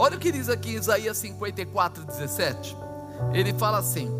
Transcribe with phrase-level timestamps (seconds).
[0.00, 2.74] Olha o que diz aqui em Isaías 54, 17.
[3.34, 4.10] Ele fala assim: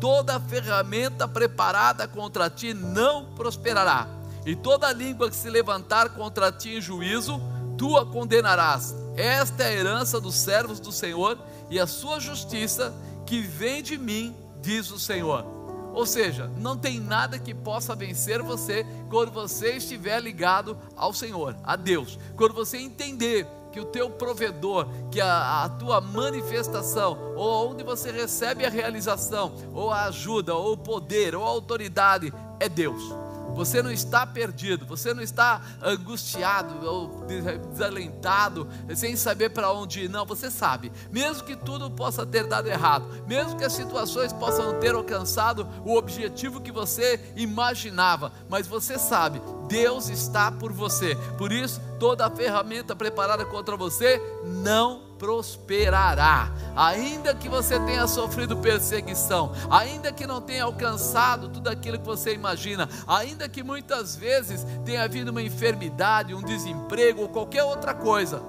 [0.00, 4.06] toda ferramenta preparada contra ti não prosperará,
[4.46, 7.42] e toda língua que se levantar contra ti em juízo,
[7.76, 8.94] tu a condenarás.
[9.16, 11.36] Esta é a herança dos servos do Senhor
[11.68, 12.94] e a sua justiça
[13.26, 15.44] que vem de mim, diz o Senhor.
[15.92, 21.56] Ou seja, não tem nada que possa vencer você quando você estiver ligado ao Senhor,
[21.64, 22.20] a Deus.
[22.36, 28.12] Quando você entender que o teu provedor, que a, a, tua manifestação, ou onde você
[28.12, 33.23] recebe a realização, ou a ajuda, ou o poder, ou a autoridade, é Deus.
[33.54, 37.24] Você não está perdido, você não está angustiado ou
[37.70, 40.08] desalentado, sem saber para onde ir.
[40.08, 40.92] Não, você sabe.
[41.10, 45.96] Mesmo que tudo possa ter dado errado, mesmo que as situações possam ter alcançado o
[45.96, 51.16] objetivo que você imaginava, mas você sabe, Deus está por você.
[51.38, 56.52] Por isso, toda a ferramenta preparada contra você não prosperará.
[56.76, 62.34] Ainda que você tenha sofrido perseguição, ainda que não tenha alcançado tudo aquilo que você
[62.34, 68.42] imagina, ainda que muitas vezes tenha havido uma enfermidade, um desemprego ou qualquer outra coisa.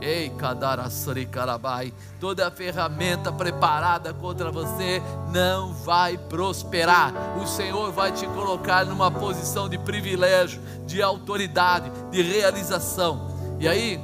[0.00, 5.00] Ei, Kadarassari Karabai, toda a ferramenta preparada contra você
[5.32, 7.12] não vai prosperar.
[7.42, 13.56] O Senhor vai te colocar numa posição de privilégio, de autoridade, de realização.
[13.58, 13.98] E aí,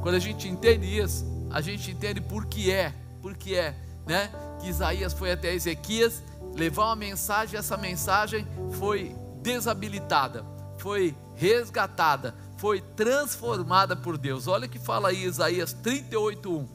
[0.00, 3.74] quando a gente entende isso, a gente entende por que é, por que é,
[4.06, 4.30] né?
[4.60, 6.22] Que Isaías foi até Ezequias
[6.54, 10.44] levar uma mensagem, essa mensagem foi desabilitada,
[10.78, 14.46] foi resgatada, foi transformada por Deus.
[14.46, 16.66] Olha o que fala aí Isaías 38:1,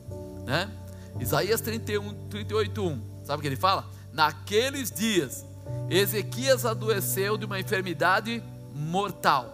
[0.46, 0.70] né?
[1.20, 3.02] Isaías 31, 38:1.
[3.24, 3.90] Sabe o que ele fala?
[4.14, 5.46] Naqueles dias
[5.90, 8.44] Ezequias adoeceu de uma enfermidade
[8.74, 9.54] mortal.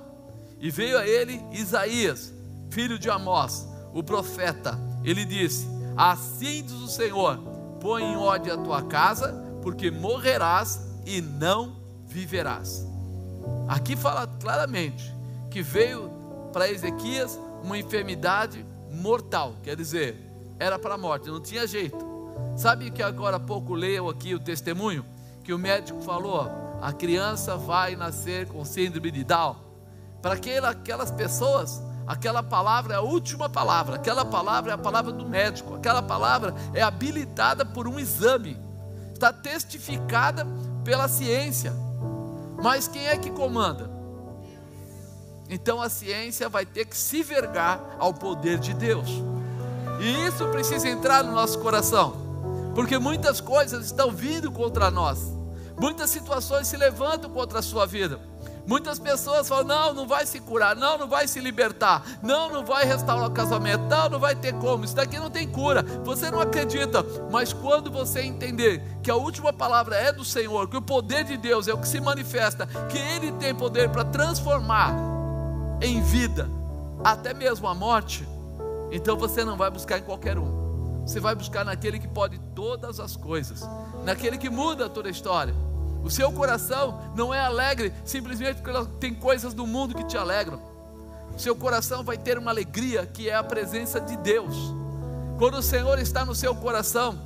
[0.60, 2.34] E veio a ele Isaías,
[2.70, 7.38] filho de Amós, o profeta, ele disse: Assim diz o Senhor:
[7.80, 11.76] põe em ódio a tua casa, porque morrerás e não
[12.06, 12.86] viverás.
[13.68, 15.14] Aqui fala claramente
[15.50, 16.10] que veio
[16.52, 20.18] para Ezequias uma enfermidade mortal, quer dizer,
[20.60, 21.98] era para a morte, não tinha jeito.
[22.56, 25.04] Sabe que agora há pouco leu aqui o testemunho
[25.44, 26.50] que o médico falou:
[26.82, 29.56] a criança vai nascer com síndrome de Down.
[30.22, 35.26] Para aquelas pessoas, Aquela palavra é a última palavra, aquela palavra é a palavra do
[35.26, 38.60] médico, aquela palavra é habilitada por um exame,
[39.14, 40.46] está testificada
[40.84, 41.74] pela ciência.
[42.62, 43.90] Mas quem é que comanda?
[45.50, 49.10] Então a ciência vai ter que se vergar ao poder de Deus.
[50.00, 55.20] E isso precisa entrar no nosso coração, porque muitas coisas estão vindo contra nós,
[55.80, 58.20] muitas situações se levantam contra a sua vida.
[58.66, 62.66] Muitas pessoas falam: não, não vai se curar, não, não vai se libertar, não, não
[62.66, 65.84] vai restaurar o casamento, não, não vai ter como, isso daqui não tem cura.
[66.04, 70.78] Você não acredita, mas quando você entender que a última palavra é do Senhor, que
[70.78, 74.94] o poder de Deus é o que se manifesta, que Ele tem poder para transformar
[75.82, 76.50] em vida,
[77.04, 78.26] até mesmo a morte,
[78.92, 83.02] então você não vai buscar em qualquer um, você vai buscar naquele que pode todas
[83.02, 83.68] as coisas,
[84.06, 85.54] naquele que muda toda a história.
[86.04, 90.60] O seu coração não é alegre simplesmente porque tem coisas do mundo que te alegram.
[91.36, 94.56] O seu coração vai ter uma alegria que é a presença de Deus.
[95.38, 97.20] Quando o Senhor está no seu coração,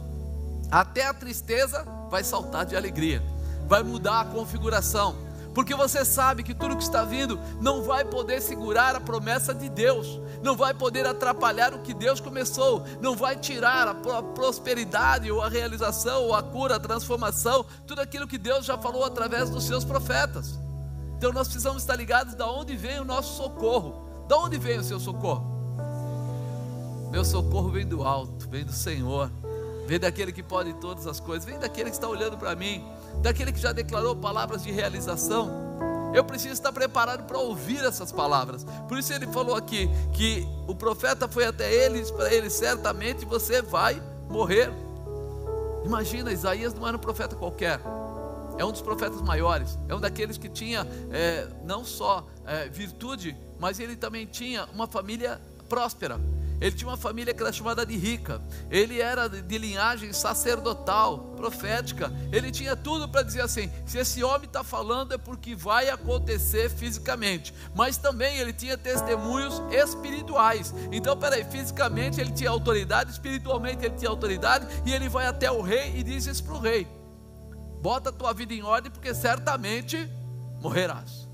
[0.71, 3.21] até a tristeza vai saltar de alegria,
[3.67, 5.26] vai mudar a configuração
[5.57, 9.67] porque você sabe que tudo que está vindo não vai poder segurar a promessa de
[9.67, 15.41] Deus, não vai poder atrapalhar o que Deus começou, não vai tirar a prosperidade ou
[15.41, 19.63] a realização ou a cura, a transformação, tudo aquilo que Deus já falou através dos
[19.63, 20.59] seus profetas.
[21.17, 24.27] Então nós precisamos estar ligados de onde vem o nosso socorro.
[24.27, 25.43] De onde vem o seu socorro?
[27.09, 29.31] Meu socorro vem do alto, vem do Senhor,
[29.87, 32.85] vem daquele que pode todas as coisas, vem daquele que está olhando para mim
[33.21, 35.67] daquele que já declarou palavras de realização.
[36.13, 38.65] Eu preciso estar preparado para ouvir essas palavras.
[38.87, 42.49] Por isso ele falou aqui que o profeta foi até ele e disse para ele:
[42.49, 44.71] certamente você vai morrer.
[45.85, 47.79] Imagina, Isaías não era um profeta qualquer,
[48.57, 53.37] é um dos profetas maiores, é um daqueles que tinha é, não só é, virtude,
[53.59, 56.19] mas ele também tinha uma família próspera.
[56.59, 58.41] Ele tinha uma família que era chamada de rica.
[58.69, 62.11] Ele era de linhagem sacerdotal, profética.
[62.31, 66.69] Ele tinha tudo para dizer assim: se esse homem está falando é porque vai acontecer
[66.69, 67.53] fisicamente.
[67.75, 70.73] Mas também ele tinha testemunhos espirituais.
[70.91, 74.67] Então, peraí, fisicamente ele tinha autoridade, espiritualmente ele tinha autoridade.
[74.85, 76.87] E ele vai até o rei e diz isso para o rei:
[77.81, 80.09] bota a tua vida em ordem, porque certamente
[80.59, 81.27] morrerás.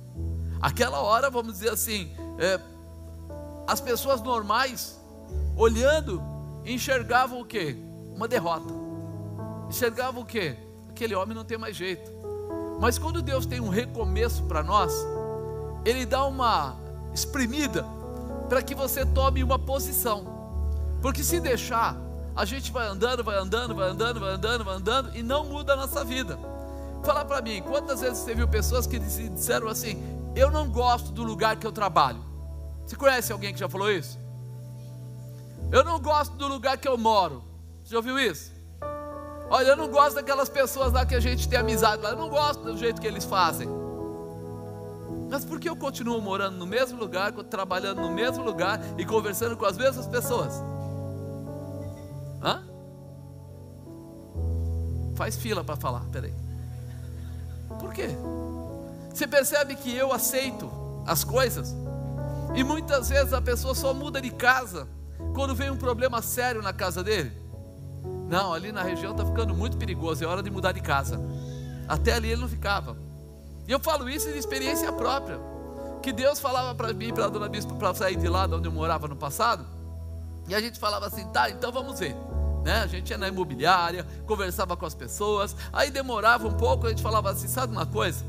[0.61, 2.59] Aquela hora, vamos dizer assim, é,
[3.67, 5.02] as pessoas normais
[5.55, 6.21] olhando,
[6.65, 7.77] enxergavam o que?
[8.15, 8.73] Uma derrota.
[9.69, 10.55] Enxergavam o que?
[10.89, 12.11] Aquele homem não tem mais jeito.
[12.79, 14.93] Mas quando Deus tem um recomeço para nós,
[15.85, 16.75] Ele dá uma
[17.13, 17.85] espremida
[18.49, 20.25] para que você tome uma posição.
[21.01, 21.97] Porque se deixar,
[22.35, 25.73] a gente vai andando, vai andando, vai andando, vai andando, vai andando e não muda
[25.73, 26.37] a nossa vida.
[27.03, 30.01] Fala para mim, quantas vezes você viu pessoas que disseram assim:
[30.35, 32.23] Eu não gosto do lugar que eu trabalho.
[32.85, 34.22] Você conhece alguém que já falou isso?
[35.73, 37.43] Eu não gosto do lugar que eu moro.
[37.83, 38.51] Você já ouviu isso?
[39.49, 42.11] Olha, eu não gosto daquelas pessoas lá que a gente tem amizade lá.
[42.11, 43.67] Eu não gosto do jeito que eles fazem.
[45.31, 49.57] Mas por que eu continuo morando no mesmo lugar, trabalhando no mesmo lugar e conversando
[49.57, 50.61] com as mesmas pessoas?
[52.39, 52.63] Hã?
[55.15, 56.35] Faz fila para falar, peraí.
[57.79, 58.09] Por quê?
[59.11, 60.71] Você percebe que eu aceito
[61.07, 61.75] as coisas
[62.53, 64.87] e muitas vezes a pessoa só muda de casa
[65.33, 67.31] quando vem um problema sério na casa dele.
[68.29, 71.19] Não, ali na região está ficando muito perigoso, é hora de mudar de casa.
[71.87, 72.97] Até ali ele não ficava.
[73.67, 75.39] E eu falo isso de experiência própria.
[76.01, 78.67] Que Deus falava para mim, para a dona Bispo, para sair de lá de onde
[78.67, 79.65] eu morava no passado.
[80.47, 82.15] E a gente falava assim, tá, então vamos ver.
[82.63, 82.81] Né?
[82.81, 85.55] A gente ia na imobiliária, conversava com as pessoas.
[85.71, 88.23] Aí demorava um pouco, a gente falava assim: sabe uma coisa?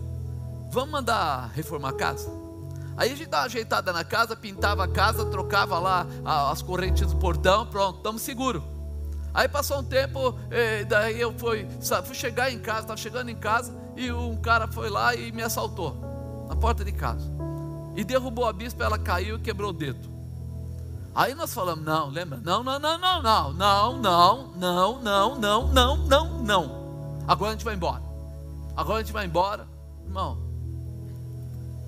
[0.70, 2.44] Vamos mandar reformar a casa?
[2.96, 6.06] Aí a gente dava uma ajeitada na casa, pintava a casa, trocava lá
[6.50, 8.62] as correntes do portão, pronto, estamos seguros.
[9.32, 11.67] Aí passou um tempo, eh, daí eu fui,
[12.05, 15.43] fui chegar em casa, estava chegando em casa, e um cara foi lá e me
[15.43, 15.96] assaltou,
[16.49, 17.29] na porta de casa.
[17.96, 20.08] E derrubou a bispa, ela caiu e quebrou o dedo.
[21.12, 22.40] Aí nós falamos, não, lembra?
[22.43, 27.25] Não, não, não, não, não, não, não, não, não, não, não, não, não.
[27.26, 28.02] Agora a gente vai embora.
[28.76, 29.67] Agora a gente vai embora.
[30.05, 30.38] Irmão,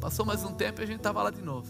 [0.07, 1.67] Passou mais um tempo e a gente estava lá de novo.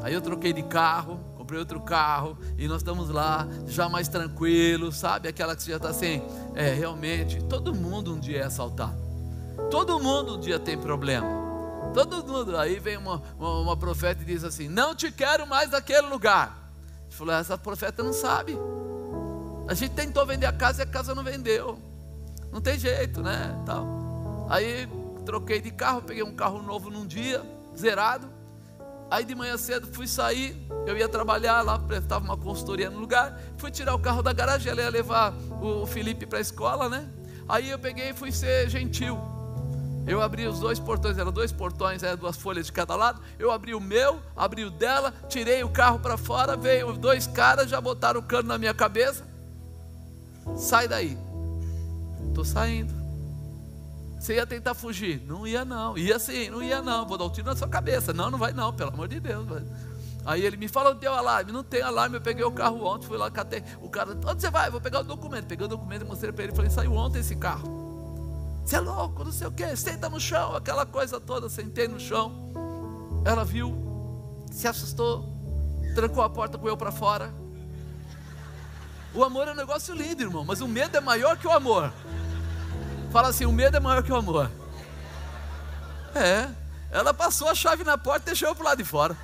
[0.00, 4.96] Aí eu troquei de carro, comprei outro carro e nós estamos lá, já mais tranquilos,
[4.96, 5.28] sabe?
[5.28, 6.22] Aquela que você já está assim,
[6.54, 8.96] é, realmente, todo mundo um dia é assaltado.
[9.70, 11.28] Todo mundo um dia tem problema.
[11.92, 12.56] Todo mundo.
[12.56, 16.72] Aí vem uma, uma, uma profeta e diz assim: Não te quero mais naquele lugar.
[17.02, 18.56] Gente falou: Essa profeta não sabe.
[19.68, 21.78] A gente tentou vender a casa e a casa não vendeu.
[22.50, 23.54] Não tem jeito, né?
[23.66, 23.86] Tal.
[24.48, 24.88] Aí
[25.24, 27.42] troquei de carro, peguei um carro novo num dia,
[27.76, 28.28] zerado.
[29.10, 30.56] Aí de manhã cedo fui sair,
[30.86, 34.70] eu ia trabalhar lá, prestava uma consultoria no lugar, fui tirar o carro da garagem,
[34.70, 37.08] ela ia levar o Felipe para a escola, né?
[37.48, 39.18] Aí eu peguei e fui ser gentil.
[40.06, 43.22] Eu abri os dois portões, eram dois portões, eram duas folhas de cada lado.
[43.38, 47.70] Eu abri o meu, abri o dela, tirei o carro para fora, veio dois caras,
[47.70, 49.24] já botaram o cano na minha cabeça.
[50.56, 51.16] Sai daí.
[52.28, 53.03] Estou saindo.
[54.24, 55.22] Você ia tentar fugir?
[55.26, 55.98] Não ia não.
[55.98, 57.06] Ia sim, não ia não.
[57.06, 58.10] Vou dar um tiro na sua cabeça.
[58.14, 59.46] Não, não vai não, pelo amor de Deus.
[60.24, 61.52] Aí ele me falou, deu alarme.
[61.52, 63.62] Não tem alarme, eu peguei o carro ontem, fui lá, catei.
[63.82, 64.70] O cara, onde você vai?
[64.70, 65.44] Vou pegar o documento.
[65.44, 66.54] Peguei o documento e mostrei para ele.
[66.54, 67.68] Falei, saiu ontem esse carro.
[68.64, 69.76] Você é louco, não sei o que.
[69.76, 71.50] Senta no chão, aquela coisa toda.
[71.50, 72.50] Sentei no chão.
[73.26, 73.76] Ela viu,
[74.50, 75.28] se assustou,
[75.94, 77.30] trancou a porta com eu para fora.
[79.12, 81.92] O amor é um negócio lindo, irmão, mas o medo é maior que o amor.
[83.14, 84.50] Fala assim: o medo é maior que o amor.
[86.16, 86.48] É.
[86.90, 89.16] Ela passou a chave na porta e deixou eu para lado de fora.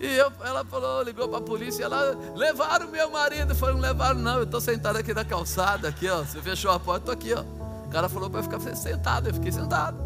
[0.00, 4.38] E eu, ela falou, ligou para a polícia, ela levaram meu marido, foram levaram, não,
[4.38, 6.18] eu estou sentado aqui na calçada, aqui, ó.
[6.18, 7.42] Você fechou a porta, estou aqui, ó.
[7.86, 9.96] O cara falou para ficar sentado, eu fiquei sentado.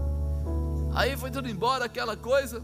[0.94, 2.62] Aí foi tudo embora, aquela coisa.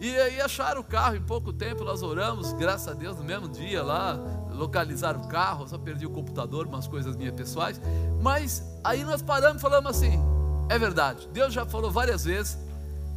[0.00, 3.48] E aí acharam o carro em pouco tempo, nós oramos, graças a Deus, no mesmo
[3.48, 4.18] dia lá,
[4.54, 7.80] localizaram o carro, só perdi o computador, umas coisas minhas pessoais.
[8.22, 10.20] Mas aí nós paramos e falamos assim:
[10.68, 12.58] é verdade, Deus já falou várias vezes,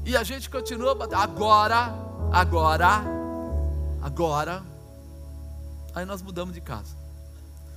[0.06, 1.22] e a gente continua batendo.
[1.22, 1.94] Agora,
[2.32, 3.04] agora,
[4.02, 4.64] agora.
[5.96, 6.96] Aí nós mudamos de casa.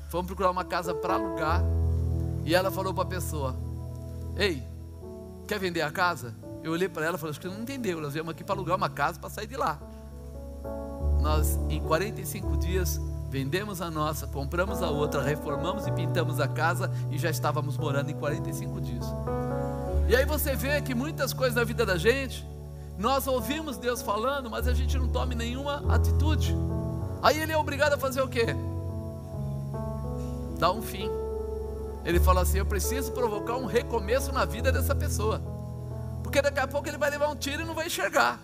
[0.08, 1.62] Fomos procurar uma casa para alugar,
[2.44, 3.54] e ela falou para a pessoa:
[4.36, 4.62] Ei,
[5.46, 6.34] quer vender a casa?
[6.62, 8.76] Eu olhei para ela e falei, acho que não entendeu, nós viemos aqui para alugar
[8.76, 9.80] uma casa para sair de lá.
[11.20, 13.00] Nós, em 45 dias,
[13.30, 18.10] vendemos a nossa, compramos a outra, reformamos e pintamos a casa e já estávamos morando
[18.10, 19.06] em 45 dias.
[20.08, 22.44] E aí você vê que muitas coisas na vida da gente,
[22.98, 26.56] nós ouvimos Deus falando, mas a gente não toma nenhuma atitude.
[27.22, 28.46] Aí ele é obrigado a fazer o quê?
[30.58, 31.08] Dar um fim.
[32.04, 35.40] Ele fala assim: Eu preciso provocar um recomeço na vida dessa pessoa.
[36.22, 38.40] Porque daqui a pouco ele vai levar um tiro e não vai enxergar.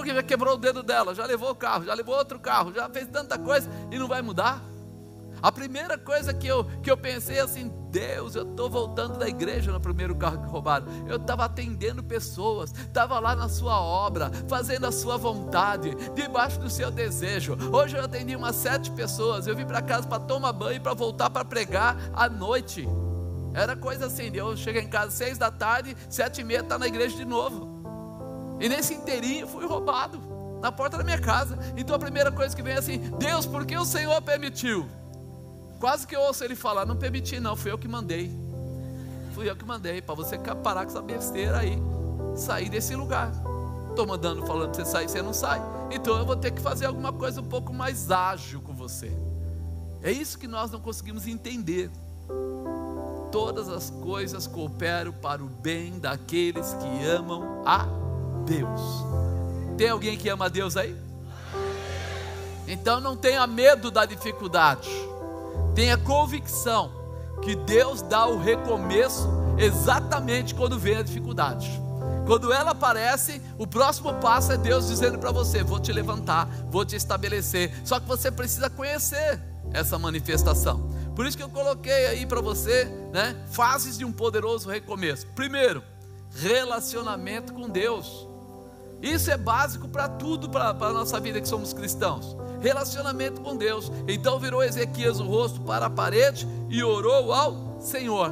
[0.00, 2.88] Porque já quebrou o dedo dela, já levou o carro, já levou outro carro, já
[2.88, 4.64] fez tanta coisa e não vai mudar.
[5.42, 9.70] A primeira coisa que eu, que eu pensei assim, Deus, eu estou voltando da igreja
[9.70, 10.86] no primeiro carro que roubaram.
[11.06, 16.70] Eu estava atendendo pessoas, estava lá na sua obra, fazendo a sua vontade, debaixo do
[16.70, 17.58] seu desejo.
[17.70, 19.46] Hoje eu atendi umas sete pessoas.
[19.46, 22.88] Eu vim para casa para tomar banho e para voltar para pregar à noite.
[23.52, 26.86] Era coisa assim, eu chego em casa seis da tarde, sete e meia está na
[26.86, 27.69] igreja de novo.
[28.60, 30.20] E nesse inteirinho fui roubado
[30.60, 31.58] na porta da minha casa.
[31.76, 34.86] Então a primeira coisa que vem é assim: Deus, por que o Senhor permitiu?
[35.80, 38.30] Quase que eu ouço ele falar: Não permiti, não, fui eu que mandei.
[39.32, 41.78] Fui eu que mandei, para você parar com essa besteira aí,
[42.36, 43.32] sair desse lugar.
[43.88, 45.60] Estou mandando falando para você sair, você não sai.
[45.90, 49.10] Então eu vou ter que fazer alguma coisa um pouco mais ágil com você.
[50.02, 51.90] É isso que nós não conseguimos entender.
[53.32, 57.86] Todas as coisas cooperam para o bem daqueles que amam a
[58.50, 58.80] Deus.
[59.78, 60.96] Tem alguém que ama Deus aí?
[62.66, 64.90] Então não tenha medo da dificuldade.
[65.72, 66.90] Tenha convicção
[67.42, 71.70] que Deus dá o recomeço exatamente quando vem a dificuldade.
[72.26, 76.84] Quando ela aparece, o próximo passo é Deus dizendo para você: Vou te levantar, vou
[76.84, 77.72] te estabelecer.
[77.84, 79.40] Só que você precisa conhecer
[79.72, 80.90] essa manifestação.
[81.14, 85.26] Por isso que eu coloquei aí para você, né, fases de um poderoso recomeço.
[85.28, 85.82] Primeiro,
[86.34, 88.29] relacionamento com Deus.
[89.02, 93.90] Isso é básico para tudo para a nossa vida que somos cristãos relacionamento com Deus.
[94.06, 98.30] Então virou Ezequias o rosto para a parede e orou ao Senhor.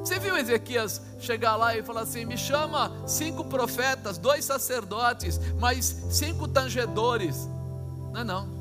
[0.00, 5.84] Você viu Ezequias chegar lá e falar assim: me chama cinco profetas, dois sacerdotes, mais
[6.10, 7.48] cinco tangedores.
[8.12, 8.60] Não, não.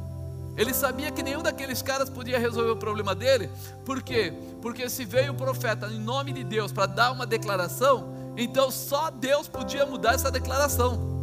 [0.58, 3.50] Ele sabia que nenhum daqueles caras podia resolver o problema dele,
[3.86, 4.34] por quê?
[4.62, 9.10] Porque se veio o profeta em nome de Deus para dar uma declaração, então só
[9.10, 11.19] Deus podia mudar essa declaração.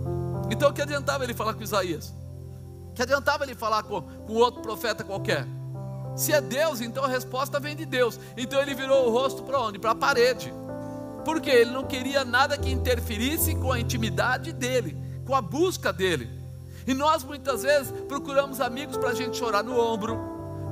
[0.50, 2.14] Então o que adiantava ele falar com Isaías?
[2.94, 5.46] Que adiantava ele falar com, com outro profeta qualquer?
[6.16, 8.18] Se é Deus, então a resposta vem de Deus.
[8.36, 9.78] Então ele virou o rosto para onde?
[9.78, 10.52] Para a parede.
[11.24, 16.30] Porque ele não queria nada que interferisse com a intimidade dele, com a busca dele.
[16.86, 20.18] E nós muitas vezes procuramos amigos para a gente chorar no ombro,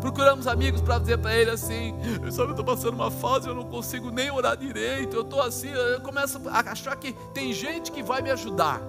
[0.00, 1.93] procuramos amigos para dizer para ele assim:
[2.31, 5.71] sabe, eu estou passando uma fase, eu não consigo nem orar direito, eu estou assim,
[5.71, 8.81] eu começo a achar que tem gente que vai me ajudar.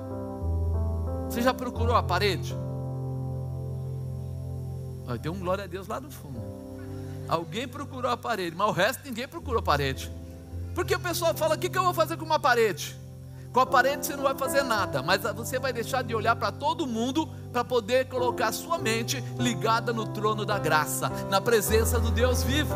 [1.36, 2.56] Você já procurou a parede?
[5.06, 6.42] Vai ter um glória a Deus lá no fundo.
[7.28, 10.10] Alguém procurou a parede, mas o resto ninguém procurou a parede.
[10.74, 12.96] Porque o pessoal fala: o que, que eu vou fazer com uma parede?
[13.52, 16.54] Com a parede você não vai fazer nada, mas você vai deixar de olhar para
[16.54, 22.12] todo mundo para poder colocar sua mente ligada no trono da graça, na presença do
[22.12, 22.74] Deus vivo.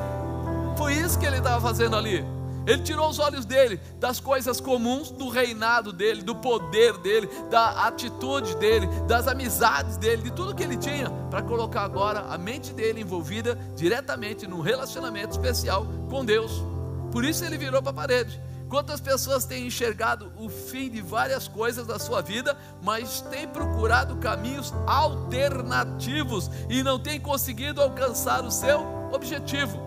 [0.78, 2.39] Foi isso que ele estava fazendo ali.
[2.66, 7.88] Ele tirou os olhos dele das coisas comuns, do reinado dele, do poder dele, da
[7.88, 12.74] atitude dele, das amizades dele, de tudo que ele tinha, para colocar agora a mente
[12.74, 16.64] dele envolvida diretamente num relacionamento especial com Deus.
[17.12, 18.40] Por isso ele virou para a parede.
[18.70, 24.18] Quantas pessoas têm enxergado o fim de várias coisas da sua vida, mas têm procurado
[24.18, 29.80] caminhos alternativos e não têm conseguido alcançar o seu objetivo?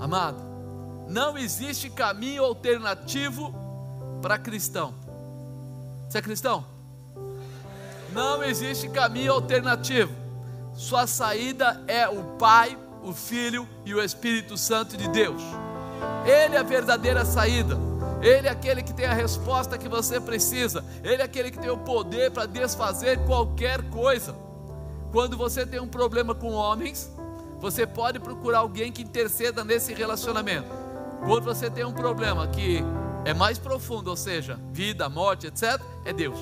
[0.00, 0.53] Amado,
[1.08, 3.54] não existe caminho alternativo
[4.22, 4.94] para cristão.
[6.08, 6.64] Você é cristão?
[8.12, 10.12] Não existe caminho alternativo.
[10.74, 15.42] Sua saída é o Pai, o Filho e o Espírito Santo de Deus.
[16.24, 17.76] Ele é a verdadeira saída.
[18.22, 20.84] Ele é aquele que tem a resposta que você precisa.
[21.02, 24.34] Ele é aquele que tem o poder para desfazer qualquer coisa.
[25.12, 27.10] Quando você tem um problema com homens,
[27.60, 30.83] você pode procurar alguém que interceda nesse relacionamento.
[31.24, 32.82] Quando você tem um problema que
[33.24, 36.38] é mais profundo, ou seja, vida, morte, etc., é Deus.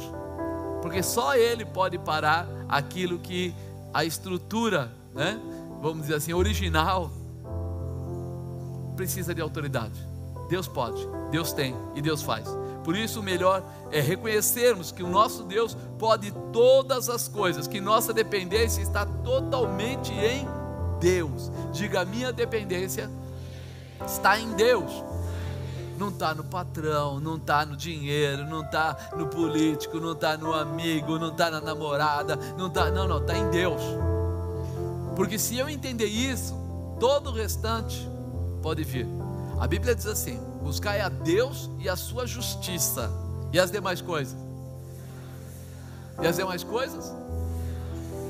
[0.80, 3.54] Porque só Ele pode parar aquilo que
[3.94, 5.40] a estrutura, né,
[5.80, 7.10] vamos dizer assim, original,
[8.96, 10.12] precisa de autoridade.
[10.48, 12.48] Deus pode, Deus tem e Deus faz.
[12.82, 13.62] Por isso, o melhor
[13.92, 20.12] é reconhecermos que o nosso Deus pode todas as coisas, que nossa dependência está totalmente
[20.12, 20.46] em
[20.98, 21.50] Deus.
[21.72, 23.08] Diga: minha dependência
[24.06, 24.90] está em Deus.
[25.98, 30.52] Não está no patrão, não está no dinheiro, não está no político, não está no
[30.52, 33.80] amigo, não está na namorada, não está, não, não, está em Deus.
[35.14, 36.54] Porque se eu entender isso,
[36.98, 38.08] todo o restante
[38.62, 39.06] pode vir.
[39.60, 43.10] A Bíblia diz assim: buscai a Deus e a sua justiça,
[43.52, 44.36] e as demais coisas.
[46.20, 47.12] E as demais coisas?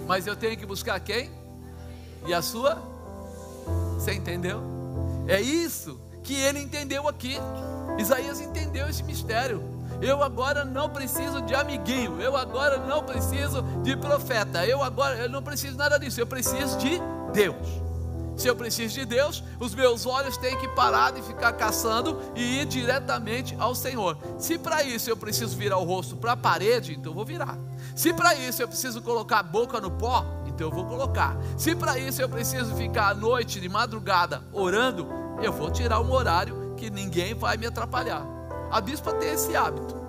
[0.06, 1.42] Mas eu tenho que buscar quem?
[2.26, 2.78] e a sua.
[3.94, 4.71] Você entendeu?
[5.26, 7.36] É isso que ele entendeu aqui.
[7.98, 9.62] Isaías entendeu esse mistério.
[10.00, 12.20] Eu agora não preciso de amiguinho.
[12.20, 14.66] Eu agora não preciso de profeta.
[14.66, 16.20] Eu agora eu não preciso nada disso.
[16.20, 17.00] Eu preciso de
[17.32, 17.82] Deus.
[18.36, 22.60] Se eu preciso de Deus, os meus olhos têm que parar de ficar caçando e
[22.60, 24.16] ir diretamente ao Senhor.
[24.38, 27.58] Se para isso eu preciso virar o rosto para a parede, então vou virar.
[27.94, 31.36] Se para isso eu preciso colocar a boca no pó, então eu vou colocar.
[31.56, 35.08] Se para isso eu preciso ficar à noite, de madrugada, orando,
[35.42, 38.26] eu vou tirar um horário que ninguém vai me atrapalhar.
[38.70, 40.00] A bispa tem esse hábito.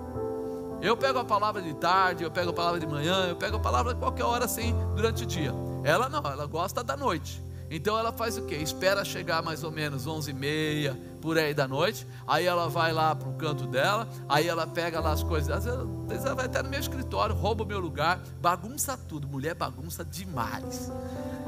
[0.80, 3.60] Eu pego a palavra de tarde, eu pego a palavra de manhã, eu pego a
[3.60, 5.52] palavra qualquer hora assim durante o dia.
[5.82, 7.42] Ela não, ela gosta da noite.
[7.70, 8.56] Então ela faz o quê?
[8.56, 12.06] Espera chegar mais ou menos 11 e meia, por aí da noite.
[12.26, 14.06] Aí ela vai lá para o canto dela.
[14.28, 15.50] Aí ela pega lá as coisas.
[15.50, 19.26] Às vezes ela vai até no meu escritório, rouba o meu lugar, bagunça tudo.
[19.26, 20.92] Mulher bagunça demais.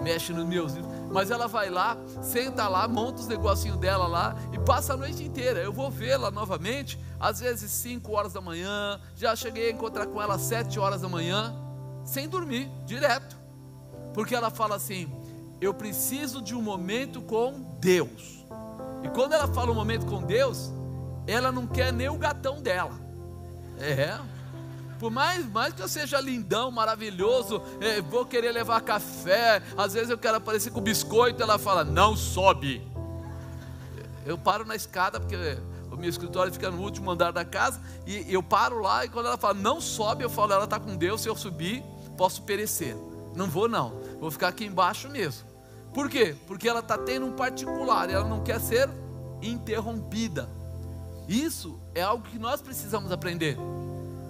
[0.03, 0.91] Mexe nos meus livros.
[1.13, 5.23] Mas ela vai lá, senta lá, monta os negocinhos dela lá e passa a noite
[5.23, 5.61] inteira.
[5.61, 8.99] Eu vou vê-la novamente, às vezes 5 horas da manhã.
[9.15, 11.55] Já cheguei a encontrar com ela às 7 horas da manhã,
[12.03, 13.37] sem dormir, direto.
[14.15, 15.13] Porque ela fala assim:
[15.61, 18.36] eu preciso de um momento com Deus.
[19.07, 20.73] E quando ela fala um momento com Deus,
[21.29, 22.99] ela não quer nem o gatão dela.
[23.79, 24.19] É.
[24.99, 30.11] Por mais, mais que eu seja lindão, maravilhoso, é, vou querer levar café, às vezes
[30.11, 32.83] eu quero aparecer com biscoito, ela fala, não sobe.
[34.25, 35.37] Eu paro na escada, porque
[35.89, 39.27] o meu escritório fica no último andar da casa, e eu paro lá, e quando
[39.27, 41.81] ela fala, não sobe, eu falo, ela está com Deus, se eu subir,
[42.17, 42.97] posso perecer.
[43.37, 45.46] Não vou não, vou ficar aqui embaixo mesmo.
[45.97, 46.37] Por quê?
[46.47, 48.87] Porque ela está tendo um particular, ela não quer ser
[49.41, 50.47] interrompida.
[51.27, 53.57] Isso é algo que nós precisamos aprender.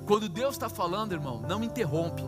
[0.06, 2.22] Quando Deus está falando, irmão, não interrompe,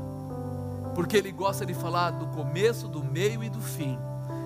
[0.93, 3.97] porque Ele gosta de falar do começo, do meio e do fim.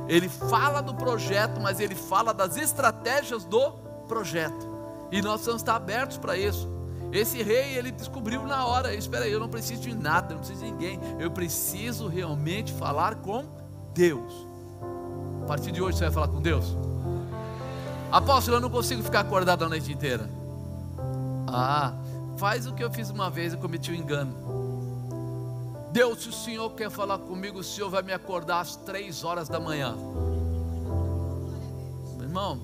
[0.08, 3.70] Ele fala do projeto, mas Ele fala das estratégias do
[4.06, 4.68] projeto.
[5.10, 6.68] E nós precisamos estar abertos para isso.
[7.10, 10.44] Esse rei, ele descobriu na hora: espera aí, eu não preciso de nada, eu não
[10.44, 13.46] preciso de ninguém, eu preciso realmente falar com
[13.94, 14.51] Deus.
[15.42, 16.76] A partir de hoje você vai falar com Deus?
[18.10, 20.30] Apóstolo, eu não consigo ficar acordado a noite inteira.
[21.48, 21.92] Ah,
[22.36, 24.34] faz o que eu fiz uma vez e cometi um engano.
[25.92, 29.48] Deus, se o Senhor quer falar comigo, o Senhor vai me acordar às três horas
[29.48, 29.94] da manhã.
[32.16, 32.60] Meu irmão,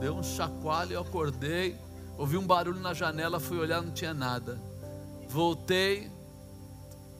[0.00, 1.76] deu um chacoalho, eu acordei.
[2.18, 4.58] Ouvi um barulho na janela, fui olhar, não tinha nada.
[5.28, 6.10] Voltei,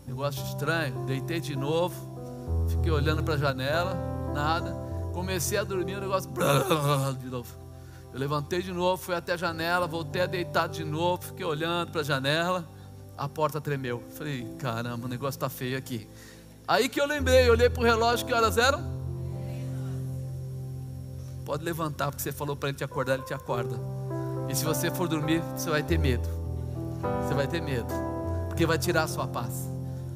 [0.07, 4.75] negócio estranho, deitei de novo, fiquei olhando para a janela, nada.
[5.13, 6.31] Comecei a dormir, o negócio
[7.19, 7.61] de novo.
[8.13, 11.93] Eu levantei de novo, fui até a janela, voltei a deitar de novo, fiquei olhando
[11.93, 12.69] para a janela,
[13.17, 14.03] a porta tremeu.
[14.17, 16.09] Falei, caramba, o negócio está feio aqui.
[16.67, 18.81] Aí que eu lembrei, olhei para o relógio, que horas eram?
[21.45, 23.77] Pode levantar, porque você falou para ele te acordar, ele te acorda.
[24.49, 26.29] E se você for dormir, você vai ter medo.
[27.25, 27.93] Você vai ter medo.
[28.49, 29.69] Porque vai tirar a sua paz.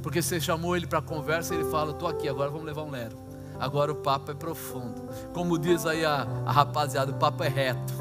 [0.03, 3.17] Porque você chamou ele para conversa ele fala: Estou aqui, agora vamos levar um lero.
[3.59, 5.09] Agora o papo é profundo.
[5.33, 7.95] Como diz aí a, a rapaziada, o papo é reto.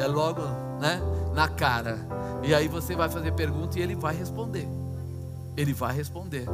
[0.00, 0.42] É logo
[0.80, 1.00] né,
[1.34, 1.98] na cara.
[2.42, 4.68] E aí você vai fazer pergunta e ele vai responder.
[5.56, 6.46] Ele vai responder.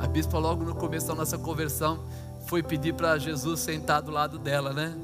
[0.00, 2.00] A bispa, logo no começo da nossa conversão,
[2.46, 4.96] foi pedir para Jesus sentar do lado dela, né?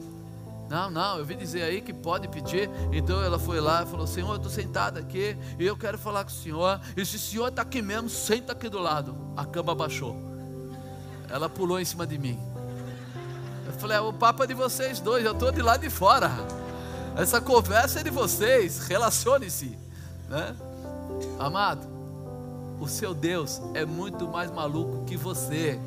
[0.69, 2.69] Não, não, eu vi dizer aí que pode pedir.
[2.93, 6.25] Então ela foi lá e falou: Senhor, eu estou sentada aqui e eu quero falar
[6.25, 6.81] com o Senhor.
[6.97, 9.17] E se o Senhor está aqui mesmo, senta aqui do lado.
[9.37, 10.28] A cama baixou.
[11.29, 12.39] Ela pulou em cima de mim.
[13.67, 16.31] Eu falei: é, O papo é de vocês dois, eu estou de lá de fora.
[17.17, 19.77] Essa conversa é de vocês, relacione-se.
[20.29, 20.55] Né?
[21.39, 21.87] Amado,
[22.81, 25.79] o seu Deus é muito mais maluco que você.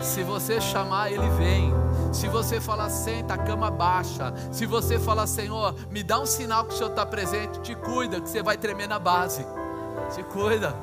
[0.00, 1.72] Se você chamar, ele vem.
[2.12, 4.32] Se você falar, senta, a cama baixa.
[4.52, 8.20] Se você falar, Senhor, me dá um sinal que o Senhor está presente, te cuida,
[8.20, 9.44] que você vai tremer na base.
[10.14, 10.74] Te cuida.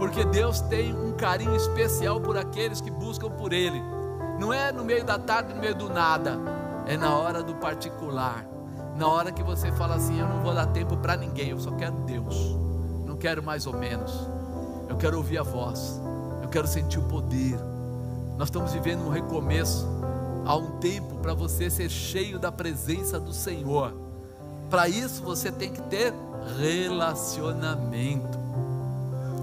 [0.00, 3.80] Porque Deus tem um carinho especial por aqueles que buscam por Ele.
[4.38, 6.38] Não é no meio da tarde, no meio do nada.
[6.86, 8.46] É na hora do particular.
[8.96, 11.70] Na hora que você fala assim: Eu não vou dar tempo para ninguém, eu só
[11.72, 12.56] quero Deus.
[13.06, 14.26] Não quero mais ou menos.
[14.88, 16.00] Eu quero ouvir a voz.
[16.42, 17.60] Eu quero sentir o poder.
[18.38, 19.86] Nós estamos vivendo um recomeço.
[20.46, 23.92] Há um tempo para você ser cheio da presença do Senhor.
[24.70, 26.14] Para isso você tem que ter
[26.58, 28.38] relacionamento,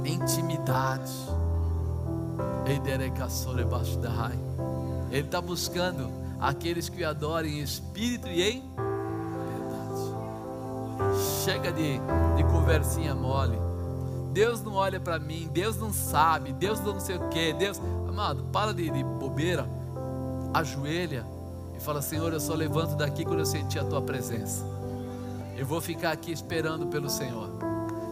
[0.08, 1.12] intimidade.
[5.10, 8.64] Ele está buscando aqueles que o adorem em espírito e em
[9.50, 10.02] verdade.
[11.44, 12.00] Chega de,
[12.36, 13.58] de conversinha mole.
[14.34, 17.82] Deus não olha para mim, Deus não sabe, Deus não sei o que, Deus.
[18.08, 19.68] Amado, para de, de bobeira,
[20.54, 21.26] ajoelha
[21.76, 24.64] e fala: Senhor, eu só levanto daqui quando eu sentir a tua presença.
[25.56, 27.57] Eu vou ficar aqui esperando pelo Senhor.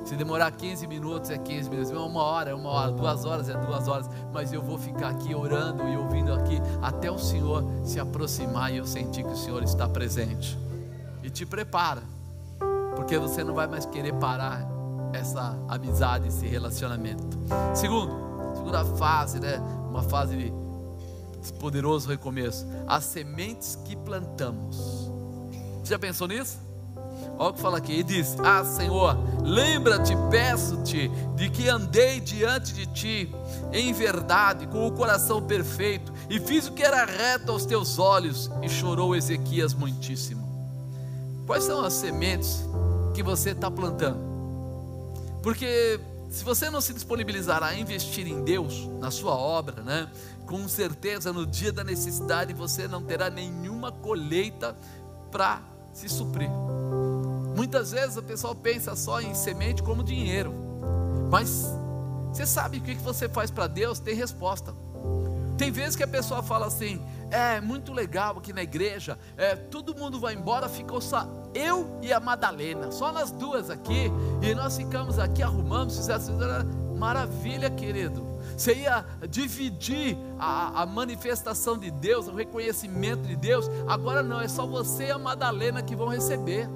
[0.06, 1.92] Se demorar 15 minutos, é 15 minutos.
[1.92, 4.08] Uma hora é uma hora, duas horas é duas horas.
[4.32, 8.78] Mas eu vou ficar aqui orando e ouvindo aqui até o Senhor se aproximar e
[8.78, 10.58] eu sentir que o Senhor está presente.
[11.24, 12.04] E te prepara,
[12.96, 14.64] porque você não vai mais querer parar
[15.12, 17.40] essa amizade, esse relacionamento.
[17.74, 18.14] Segundo,
[18.56, 19.58] segunda fase, né?
[19.90, 22.68] Uma fase de poderoso recomeço.
[22.88, 25.10] As sementes que plantamos.
[25.84, 26.65] Você já pensou nisso?
[27.38, 32.74] Olha o que fala aqui, ele diz: Ah, Senhor, lembra-te, peço-te, de que andei diante
[32.74, 33.36] de ti
[33.74, 38.50] em verdade, com o coração perfeito, e fiz o que era reto aos teus olhos,
[38.62, 40.46] e chorou Ezequias muitíssimo.
[41.46, 42.64] Quais são as sementes
[43.14, 44.20] que você está plantando?
[45.44, 50.10] Porque se você não se disponibilizar a investir em Deus, na sua obra, né?
[50.46, 54.76] Com certeza no dia da necessidade você não terá nenhuma colheita
[55.32, 55.62] para
[55.94, 56.50] se suprir.
[57.56, 60.54] Muitas vezes o pessoal pensa só em semente como dinheiro,
[61.32, 61.66] mas
[62.32, 63.98] você sabe o que você faz para Deus?
[63.98, 64.74] Tem resposta.
[65.58, 69.96] Tem vezes que a pessoa fala assim: é muito legal aqui na igreja, é, todo
[69.96, 74.76] mundo vai embora, ficou só eu e a Madalena, só nós duas aqui, e nós
[74.76, 76.28] ficamos aqui, arrumamos, fizemos,
[76.98, 78.36] maravilha, querido.
[78.58, 84.48] Você ia dividir a, a manifestação de Deus, o reconhecimento de Deus, agora não, é
[84.50, 86.70] só você e a Madalena que vão receber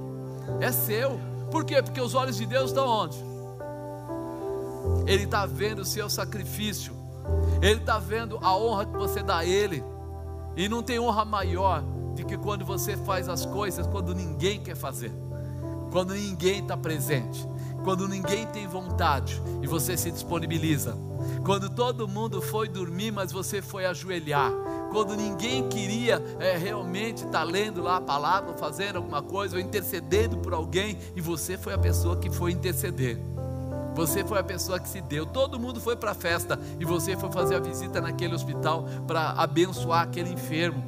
[0.59, 1.19] é seu.
[1.51, 1.81] Por quê?
[1.81, 3.17] Porque os olhos de Deus estão onde?
[5.05, 6.93] Ele está vendo o seu sacrifício,
[7.61, 9.83] Ele está vendo a honra que você dá a Ele,
[10.55, 11.81] e não tem honra maior
[12.15, 15.11] do que quando você faz as coisas quando ninguém quer fazer,
[15.91, 17.47] quando ninguém está presente,
[17.83, 20.97] quando ninguém tem vontade e você se disponibiliza,
[21.45, 24.51] quando todo mundo foi dormir, mas você foi ajoelhar,
[24.89, 29.61] quando ninguém queria é, realmente estar tá lendo lá a palavra, fazendo alguma coisa, ou
[29.61, 33.19] intercedendo por alguém, e você foi a pessoa que foi interceder.
[33.95, 35.25] Você foi a pessoa que se deu.
[35.25, 39.31] Todo mundo foi para a festa e você foi fazer a visita naquele hospital para
[39.31, 40.81] abençoar aquele enfermo.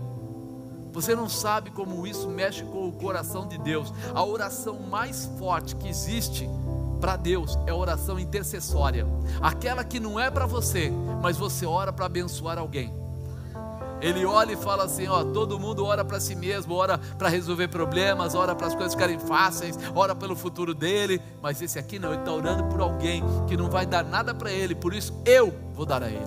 [0.94, 3.94] Você não sabe como isso mexe com o coração de Deus.
[4.14, 6.50] A oração mais forte que existe
[7.00, 9.06] para Deus é a oração intercessória.
[9.42, 13.01] Aquela que não é para você, mas você ora para abençoar alguém.
[14.02, 17.68] Ele olha e fala assim: ó, todo mundo ora para si mesmo, ora para resolver
[17.68, 22.12] problemas, ora para as coisas ficarem fáceis, ora pelo futuro dele, mas esse aqui não,
[22.12, 25.54] ele está orando por alguém que não vai dar nada para ele, por isso eu
[25.74, 26.26] vou dar a ele,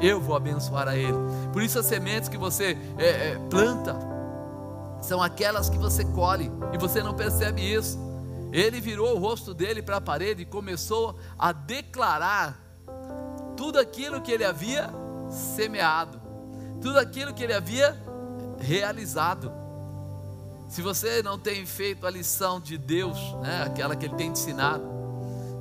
[0.00, 1.16] eu vou abençoar a ele.
[1.52, 3.96] Por isso as sementes que você é, é, planta
[5.00, 7.98] são aquelas que você colhe e você não percebe isso.
[8.52, 12.60] Ele virou o rosto dele para a parede e começou a declarar
[13.56, 14.90] tudo aquilo que ele havia
[15.30, 16.21] semeado
[16.82, 17.96] tudo aquilo que ele havia
[18.58, 19.50] realizado.
[20.68, 24.84] Se você não tem feito a lição de Deus, né, aquela que ele tem ensinado,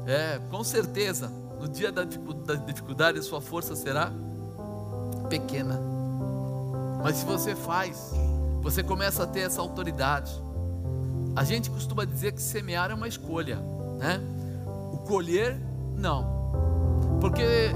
[0.07, 4.11] é, com certeza, no dia da dificuldade, a sua força será
[5.29, 5.79] pequena.
[7.03, 8.11] Mas se você faz,
[8.61, 10.31] você começa a ter essa autoridade.
[11.35, 13.57] A gente costuma dizer que semear é uma escolha,
[13.99, 14.19] né?
[14.91, 15.59] O colher,
[15.95, 17.19] não.
[17.19, 17.71] Porque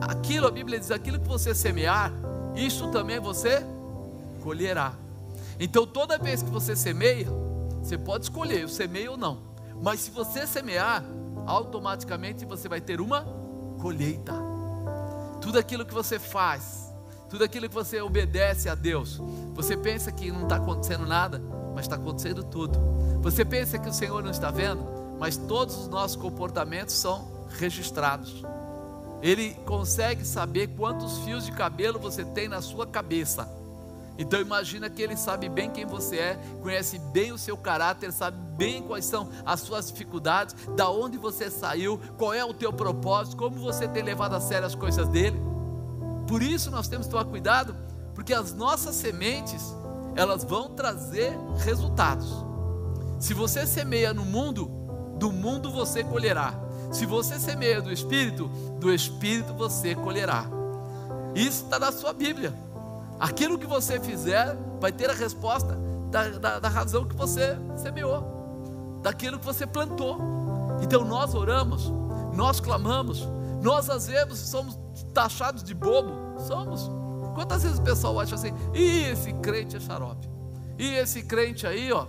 [0.00, 2.12] aquilo, a Bíblia diz, aquilo que você semear,
[2.54, 3.64] isso também você
[4.42, 4.94] colherá.
[5.58, 7.28] Então toda vez que você semeia,
[7.82, 9.38] você pode escolher, eu semeio ou não.
[9.82, 11.04] Mas se você semear,
[11.46, 13.22] automaticamente você vai ter uma
[13.80, 14.32] colheita.
[15.40, 16.92] Tudo aquilo que você faz,
[17.28, 19.20] tudo aquilo que você obedece a Deus,
[19.52, 21.40] você pensa que não está acontecendo nada,
[21.74, 22.78] mas está acontecendo tudo.
[23.20, 24.84] Você pensa que o Senhor não está vendo,
[25.18, 28.42] mas todos os nossos comportamentos são registrados.
[29.24, 33.48] Ele consegue saber quantos fios de cabelo você tem na sua cabeça.
[34.18, 38.36] Então imagina que ele sabe bem quem você é, conhece bem o seu caráter, sabe
[38.54, 43.38] bem quais são as suas dificuldades, da onde você saiu, qual é o teu propósito,
[43.38, 45.40] como você tem levado a sério as coisas dele.
[46.28, 47.74] Por isso nós temos que tomar cuidado,
[48.14, 49.74] porque as nossas sementes,
[50.14, 51.34] elas vão trazer
[51.64, 52.30] resultados.
[53.18, 54.70] Se você semeia no mundo,
[55.18, 56.63] do mundo você colherá.
[56.94, 58.46] Se você semeia do Espírito,
[58.78, 60.46] do Espírito você colherá.
[61.34, 62.54] Isso está na sua Bíblia.
[63.18, 65.76] Aquilo que você fizer vai ter a resposta
[66.08, 70.18] da, da, da razão que você semeou, daquilo que você plantou.
[70.80, 71.92] Então nós oramos,
[72.32, 73.26] nós clamamos,
[73.60, 74.78] nós às vezes somos
[75.12, 76.38] taxados de bobo.
[76.38, 76.88] Somos.
[77.34, 80.30] Quantas vezes o pessoal acha assim, e esse crente é xarope?
[80.78, 82.06] E esse crente aí, ó,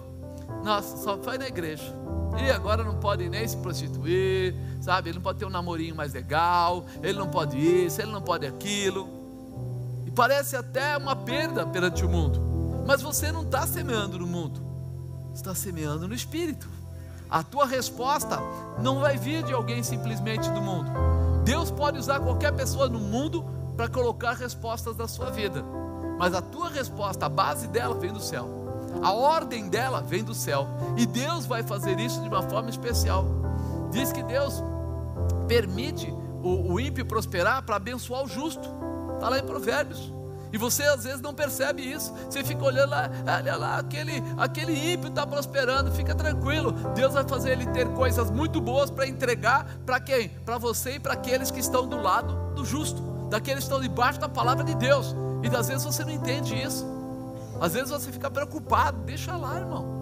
[0.64, 2.05] nossa, só vai na igreja.
[2.38, 5.10] E agora não pode nem se prostituir, sabe?
[5.10, 8.46] Ele não pode ter um namorinho mais legal, ele não pode isso, ele não pode
[8.46, 9.08] aquilo.
[10.06, 12.42] E parece até uma perda perante o mundo.
[12.86, 14.62] Mas você não está semeando no mundo,
[15.34, 16.70] está semeando no espírito.
[17.30, 18.40] A tua resposta
[18.80, 20.92] não vai vir de alguém simplesmente do mundo.
[21.44, 23.44] Deus pode usar qualquer pessoa no mundo
[23.76, 25.64] para colocar respostas da sua vida.
[26.18, 28.65] Mas a tua resposta, a base dela vem do céu.
[29.06, 30.68] A ordem dela vem do céu.
[30.98, 33.24] E Deus vai fazer isso de uma forma especial.
[33.92, 34.64] Diz que Deus
[35.48, 38.68] permite o, o ímpio prosperar para abençoar o justo.
[39.14, 40.12] Está lá em Provérbios.
[40.52, 42.12] E você às vezes não percebe isso.
[42.28, 46.72] Você fica olhando lá, olha lá, aquele, aquele ímpio está prosperando, fica tranquilo.
[46.96, 50.30] Deus vai fazer ele ter coisas muito boas para entregar para quem?
[50.30, 54.20] Para você e para aqueles que estão do lado do justo, daqueles que estão debaixo
[54.20, 55.16] da palavra de Deus.
[55.44, 56.95] E às vezes você não entende isso.
[57.60, 59.96] Às vezes você fica preocupado, deixa lá, irmão.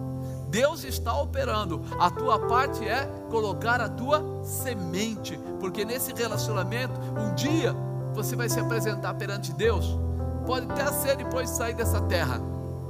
[0.48, 1.82] Deus está operando.
[1.98, 7.74] A tua parte é colocar a tua semente, porque nesse relacionamento, um dia
[8.14, 9.98] você vai se apresentar perante Deus
[10.44, 12.40] pode até ser depois de sair dessa terra,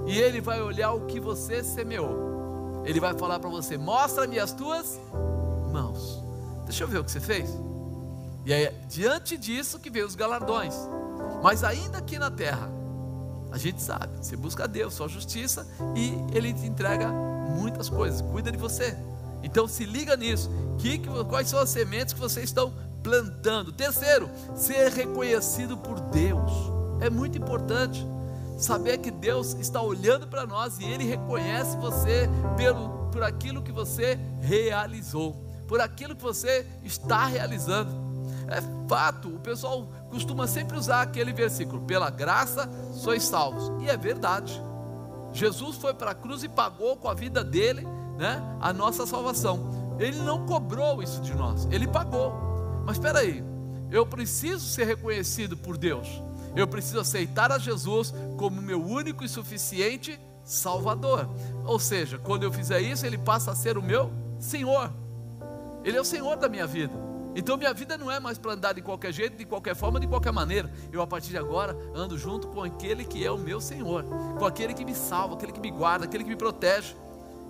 [0.07, 2.83] e Ele vai olhar o que você semeou.
[2.85, 5.01] Ele vai falar para você: Mostra-me as tuas
[5.73, 6.23] mãos.
[6.67, 7.51] Deixa eu ver o que você fez.
[8.45, 10.75] E aí, diante disso, que veio os galardões.
[11.43, 12.71] Mas ainda aqui na terra,
[13.55, 15.65] a gente sabe, você busca Deus, sua justiça,
[15.95, 18.97] e Ele te entrega muitas coisas, cuida de você.
[19.45, 20.51] Então se liga nisso.
[20.77, 23.71] Que, quais são as sementes que vocês estão plantando?
[23.71, 26.51] Terceiro, ser reconhecido por Deus.
[27.01, 28.05] É muito importante
[28.59, 33.71] saber que Deus está olhando para nós e Ele reconhece você pelo, por aquilo que
[33.71, 35.37] você realizou,
[35.69, 38.03] por aquilo que você está realizando.
[38.49, 43.97] É fato, o pessoal costuma sempre usar aquele versículo: pela graça sois salvos, e é
[43.97, 44.63] verdade.
[45.33, 47.85] Jesus foi para a cruz e pagou com a vida dele
[48.17, 49.97] né, a nossa salvação.
[49.99, 52.33] Ele não cobrou isso de nós, ele pagou.
[52.87, 53.43] Mas espera aí,
[53.91, 56.07] eu preciso ser reconhecido por Deus.
[56.55, 61.29] Eu preciso aceitar a Jesus como meu único e suficiente Salvador.
[61.65, 64.93] Ou seja, quando eu fizer isso, Ele passa a ser o meu Senhor.
[65.83, 67.04] Ele é o Senhor da minha vida.
[67.35, 70.07] Então minha vida não é mais para andar de qualquer jeito, de qualquer forma, de
[70.07, 70.71] qualquer maneira.
[70.93, 74.05] Eu a partir de agora ando junto com aquele que é o meu Senhor,
[74.39, 76.95] com aquele que me salva, aquele que me guarda, aquele que me protege.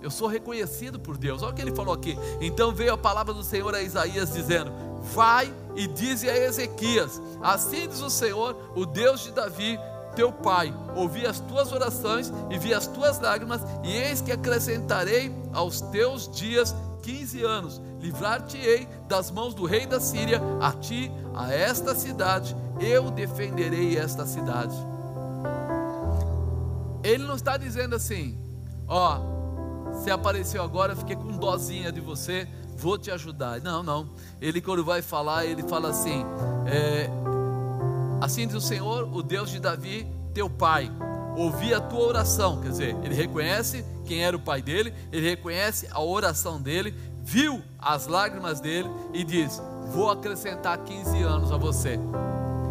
[0.01, 1.41] Eu sou reconhecido por Deus.
[1.41, 2.17] Olha o que ele falou aqui.
[2.41, 4.71] Então veio a palavra do Senhor a Isaías dizendo:
[5.13, 9.79] Vai e dize a Ezequias: Assim diz o Senhor, o Deus de Davi,
[10.15, 15.31] teu pai: Ouvi as tuas orações e vi as tuas lágrimas, e eis que acrescentarei
[15.53, 17.81] aos teus dias quinze anos.
[18.05, 24.27] Livrar-te-ei das mãos do rei da Síria, a ti, a esta cidade, eu defenderei esta
[24.27, 24.75] cidade.
[27.03, 28.37] Ele não está dizendo assim,
[28.87, 29.19] ó,
[29.91, 33.59] você apareceu agora, fiquei com dozinha de você, vou te ajudar.
[33.61, 34.11] Não, não.
[34.39, 36.23] Ele, quando vai falar, ele fala assim:
[36.67, 37.09] é,
[38.21, 40.91] Assim diz o Senhor, o Deus de Davi, teu pai.
[41.35, 42.61] Ouvi a tua oração.
[42.61, 46.93] Quer dizer, ele reconhece quem era o pai dele, ele reconhece a oração dele,
[47.25, 49.61] viu as lágrimas dele e diz:
[49.91, 51.99] Vou acrescentar 15 anos a você.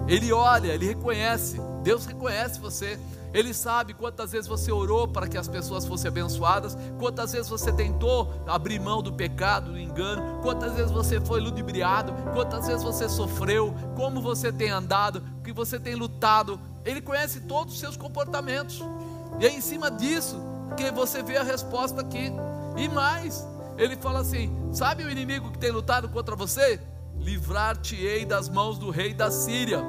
[0.06, 2.98] Ele olha, ele reconhece, Deus reconhece você.
[3.32, 7.72] Ele sabe quantas vezes você orou para que as pessoas fossem abençoadas, quantas vezes você
[7.72, 13.08] tentou abrir mão do pecado, do engano, quantas vezes você foi ludibriado, quantas vezes você
[13.08, 16.60] sofreu, como você tem andado, que você tem lutado.
[16.84, 18.80] Ele conhece todos os seus comportamentos.
[19.40, 20.40] E é em cima disso
[20.76, 22.32] que você vê a resposta aqui.
[22.76, 23.44] E mais,
[23.76, 26.80] ele fala assim: sabe o inimigo que tem lutado contra você?
[27.18, 29.82] Livrar-te-ei das mãos do rei da Síria.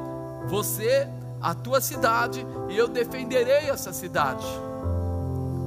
[0.47, 1.07] Você
[1.41, 4.45] a tua cidade e eu defenderei essa cidade.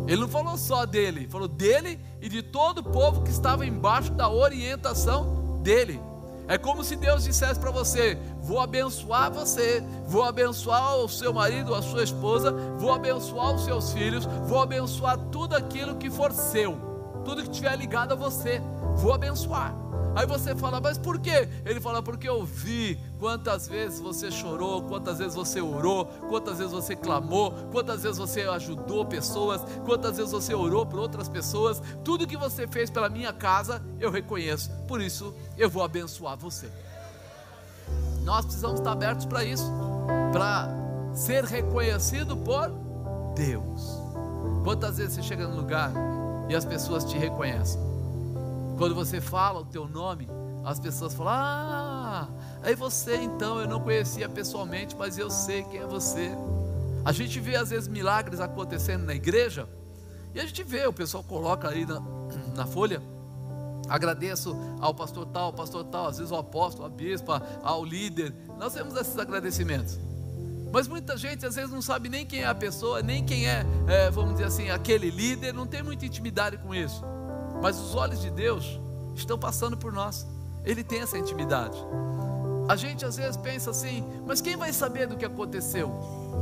[0.08, 4.10] Ele não falou só dele, falou dele e de todo o povo que estava embaixo
[4.12, 6.00] da orientação dele.
[6.48, 11.74] É como se Deus dissesse para você: Vou abençoar você, vou abençoar o seu marido,
[11.74, 16.74] a sua esposa, vou abençoar os seus filhos, vou abençoar tudo aquilo que for seu,
[17.28, 18.58] tudo que estiver ligado a você,
[18.96, 19.74] vou abençoar.
[20.16, 21.46] Aí você fala, mas por quê?
[21.62, 26.72] Ele fala, porque eu vi quantas vezes você chorou, quantas vezes você orou, quantas vezes
[26.72, 31.82] você clamou, quantas vezes você ajudou pessoas, quantas vezes você orou por outras pessoas.
[32.02, 34.70] Tudo que você fez pela minha casa, eu reconheço.
[34.88, 36.72] Por isso, eu vou abençoar você.
[38.24, 39.70] Nós precisamos estar abertos para isso,
[40.32, 40.66] para
[41.12, 42.70] ser reconhecido por
[43.36, 44.00] Deus.
[44.64, 45.92] Quantas vezes você chega num lugar
[46.48, 47.80] e as pessoas te reconhecem?
[48.76, 50.28] Quando você fala o teu nome,
[50.64, 52.28] as pessoas falam: Ah,
[52.62, 56.30] aí você então, eu não conhecia pessoalmente, mas eu sei quem é você.
[57.04, 59.68] A gente vê às vezes milagres acontecendo na igreja,
[60.34, 62.00] e a gente vê, o pessoal coloca aí na,
[62.54, 63.02] na folha,
[63.88, 68.34] Agradeço ao pastor tal, ao pastor tal, às vezes ao apóstolo, à bispa, ao líder.
[68.58, 69.98] Nós temos esses agradecimentos.
[70.72, 73.64] Mas muita gente às vezes não sabe nem quem é a pessoa, nem quem é,
[73.86, 77.02] é, vamos dizer assim, aquele líder, não tem muita intimidade com isso.
[77.62, 78.78] Mas os olhos de Deus
[79.14, 80.26] estão passando por nós.
[80.64, 81.76] Ele tem essa intimidade.
[82.68, 85.90] A gente às vezes pensa assim, mas quem vai saber do que aconteceu?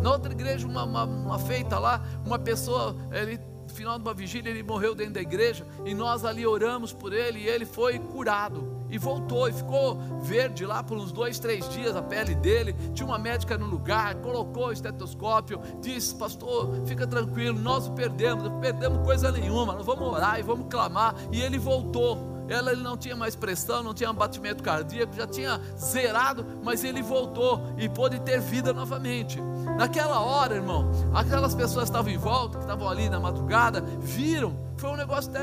[0.02, 4.50] Na outra igreja, uma, uma, uma feita lá, uma pessoa, ele final de uma vigília,
[4.50, 8.75] ele morreu dentro da igreja e nós ali oramos por ele e ele foi curado.
[8.90, 12.74] E voltou e ficou verde lá por uns dois, três dias a pele dele.
[12.94, 18.44] Tinha uma médica no lugar, colocou o estetoscópio, disse: Pastor, fica tranquilo, nós o perdemos,
[18.44, 21.14] não perdemos coisa nenhuma, nós vamos orar e vamos clamar.
[21.32, 22.36] E ele voltou.
[22.48, 27.02] Ela ele não tinha mais pressão, não tinha batimento cardíaco, já tinha zerado, mas ele
[27.02, 29.40] voltou e pôde ter vida novamente.
[29.76, 34.56] Naquela hora, irmão, aquelas pessoas que estavam em volta, que estavam ali na madrugada, viram,
[34.76, 35.40] foi um negócio até,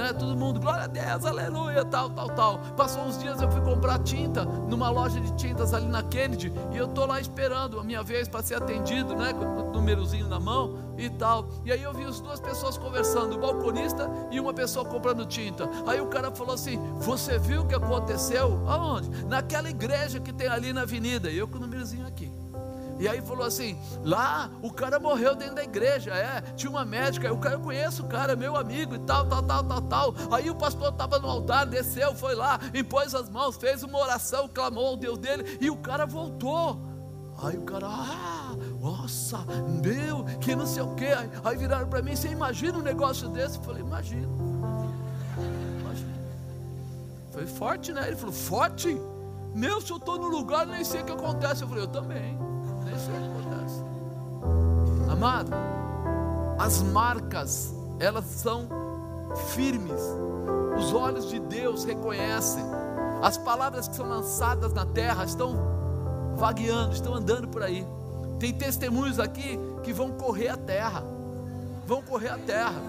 [0.00, 2.58] né, todo mundo, glória a Deus, aleluia, tal, tal, tal.
[2.76, 6.76] Passou uns dias, eu fui comprar tinta numa loja de tintas ali na Kennedy, e
[6.76, 10.38] eu tô lá esperando a minha vez para ser atendido, né, com o númerozinho na
[10.38, 11.48] mão e tal.
[11.64, 15.68] E aí eu vi as duas pessoas conversando, o balconista e uma pessoa comprando tinta.
[15.86, 18.62] Aí o cara falou assim: Você viu o que aconteceu?
[18.66, 19.24] Aonde?
[19.26, 21.30] Naquela igreja que tem ali na avenida.
[21.30, 22.27] E eu com o númerozinho aqui.
[22.98, 27.34] E aí falou assim: lá o cara morreu dentro da igreja, é, tinha uma médica,
[27.36, 30.14] cara eu conheço o cara, meu amigo e tal, tal, tal, tal, tal.
[30.32, 34.48] Aí o pastor estava no altar, desceu, foi lá, impôs as mãos, fez uma oração,
[34.48, 36.88] clamou ao Deus dele, e o cara voltou.
[37.40, 39.38] Aí o cara, ah, nossa,
[39.80, 41.06] meu, que não sei o que.
[41.44, 43.58] Aí, viraram para mim, você imagina um negócio desse?
[43.58, 43.82] Eu falei.
[43.82, 44.26] Imagina.
[47.30, 48.08] Foi forte, né?
[48.08, 49.00] Ele falou, forte?
[49.54, 51.62] Meu, se eu estou no lugar, nem sei o que acontece.
[51.62, 52.47] Eu falei, eu também.
[52.98, 53.84] Nem sei o que acontece.
[55.10, 55.50] Amado,
[56.58, 58.68] as marcas, elas são
[59.54, 60.00] firmes.
[60.76, 62.64] Os olhos de Deus reconhecem.
[63.22, 65.56] As palavras que são lançadas na terra estão
[66.36, 67.86] vagueando, estão andando por aí.
[68.38, 71.04] Tem testemunhos aqui que vão correr a terra.
[71.86, 72.80] Vão correr a terra.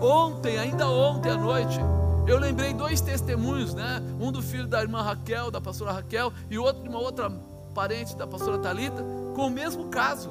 [0.00, 1.78] Ontem, ainda ontem à noite,
[2.26, 4.02] eu lembrei dois testemunhos, né?
[4.20, 7.30] Um do filho da irmã Raquel, da pastora Raquel, e outro de uma outra
[7.74, 10.30] parente da pastora Talita, com o mesmo caso,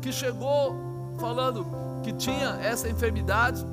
[0.00, 0.74] que chegou
[1.18, 1.64] falando
[2.02, 3.64] que tinha essa enfermidade,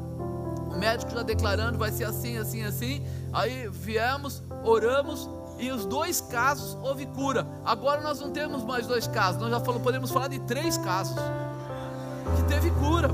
[0.72, 3.06] o médico já declarando vai ser assim, assim, assim.
[3.34, 5.28] Aí viemos, oramos
[5.58, 7.46] e os dois casos houve cura.
[7.66, 11.18] Agora nós não temos mais dois casos, nós já falamos, podemos falar de três casos
[12.38, 13.10] que teve cura.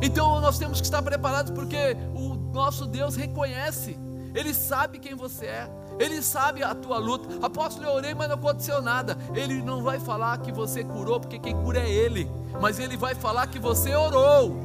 [0.00, 3.98] Então nós temos que estar preparados porque o nosso Deus reconhece,
[4.34, 7.44] Ele sabe quem você é, Ele sabe a tua luta.
[7.44, 9.16] Apóstolo, eu orei, mas não aconteceu nada.
[9.34, 12.30] Ele não vai falar que você curou, porque quem cura é Ele,
[12.60, 14.56] mas Ele vai falar que você orou.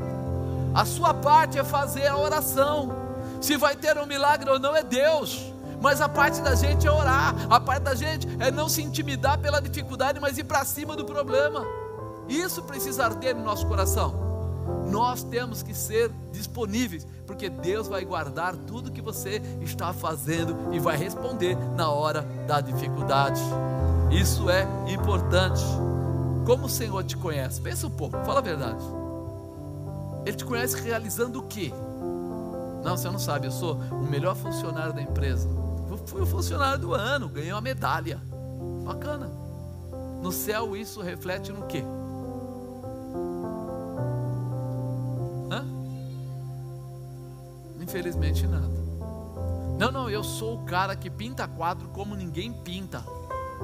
[0.73, 2.93] A sua parte é fazer a oração.
[3.41, 5.51] Se vai ter um milagre ou não é Deus.
[5.81, 9.39] Mas a parte da gente é orar, a parte da gente é não se intimidar
[9.39, 11.65] pela dificuldade, mas ir para cima do problema.
[12.29, 14.30] Isso precisa arder no nosso coração.
[14.91, 20.79] Nós temos que ser disponíveis, porque Deus vai guardar tudo que você está fazendo e
[20.79, 23.41] vai responder na hora da dificuldade.
[24.11, 25.63] Isso é importante.
[26.45, 27.61] Como o Senhor te conhece?
[27.61, 28.83] Pensa um pouco, fala a verdade.
[30.25, 31.71] Ele te conhece realizando o quê?
[32.83, 35.47] Não, você não sabe, eu sou o melhor funcionário da empresa.
[35.89, 38.19] Eu fui o funcionário do ano, ganhei uma medalha.
[38.83, 39.29] Bacana.
[40.21, 41.83] No céu isso reflete no quê?
[48.01, 48.67] Infelizmente nada.
[49.77, 53.05] Não, não, eu sou o cara que pinta quadro como ninguém pinta.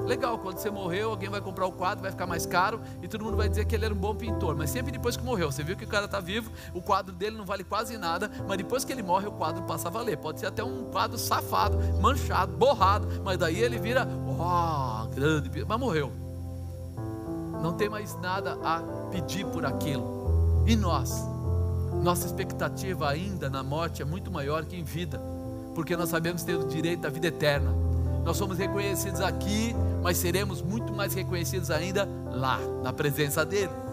[0.06, 3.24] Legal, quando você morreu, alguém vai comprar o quadro, vai ficar mais caro e todo
[3.24, 4.56] mundo vai dizer que ele era um bom pintor.
[4.56, 7.36] Mas sempre depois que morreu, você viu que o cara está vivo, o quadro dele
[7.36, 10.18] não vale quase nada, mas depois que ele morre, o quadro passa a valer.
[10.18, 15.50] Pode ser até um quadro safado, manchado, borrado, mas daí ele vira, ó, oh, grande,
[15.68, 16.12] mas morreu.
[17.64, 20.64] Não tem mais nada a pedir por aquilo.
[20.68, 21.37] E nós?
[22.02, 25.20] Nossa expectativa ainda na morte é muito maior que em vida,
[25.76, 27.74] porque nós sabemos ter o direito à vida eterna.
[28.24, 33.87] Nós somos reconhecidos aqui, mas seremos muito mais reconhecidos ainda lá, na presença dEle.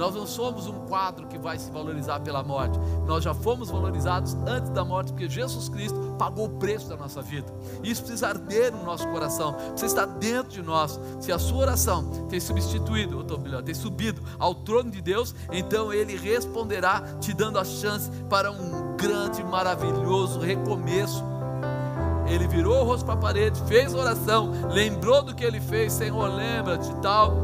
[0.00, 2.80] Nós não somos um quadro que vai se valorizar pela morte.
[3.06, 7.20] Nós já fomos valorizados antes da morte, porque Jesus Cristo pagou o preço da nossa
[7.20, 7.52] vida.
[7.84, 10.98] Isso precisa arder no nosso coração, precisa estar dentro de nós.
[11.20, 15.92] Se a sua oração tem substituído, ou melhor, tem subido ao trono de Deus, então
[15.92, 21.22] Ele responderá, te dando a chance para um grande, maravilhoso recomeço
[22.26, 26.28] ele virou o rosto para a parede, fez oração, lembrou do que ele fez, Senhor,
[26.28, 27.34] lembra-te tal.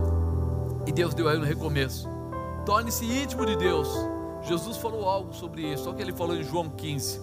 [0.86, 2.15] E Deus deu a ele um recomeço.
[2.66, 3.88] Torne-se íntimo de Deus.
[4.42, 7.20] Jesus falou algo sobre isso, o que ele falou em João 15.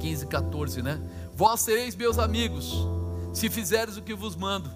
[0.00, 1.00] 15, 14, né?
[1.34, 2.86] Vós sereis meus amigos,
[3.32, 4.68] se fizeres o que vos mando.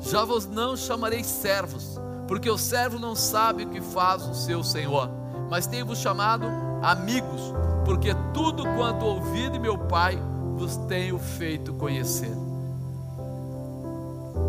[0.00, 4.62] Já vos não chamareis servos, porque o servo não sabe o que faz o seu
[4.62, 5.10] senhor,
[5.48, 6.46] mas tenho-vos chamado
[6.82, 7.40] amigos,
[7.86, 10.18] porque tudo quanto ouvi de meu Pai
[10.56, 12.32] vos tenho feito conhecer.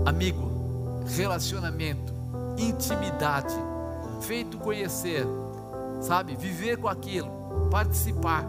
[0.06, 0.52] Amigo,
[1.16, 2.14] relacionamento,
[2.58, 3.56] intimidade,
[4.24, 5.26] feito conhecer,
[6.02, 6.36] sabe?
[6.36, 7.30] Viver com aquilo,
[7.70, 8.46] participar.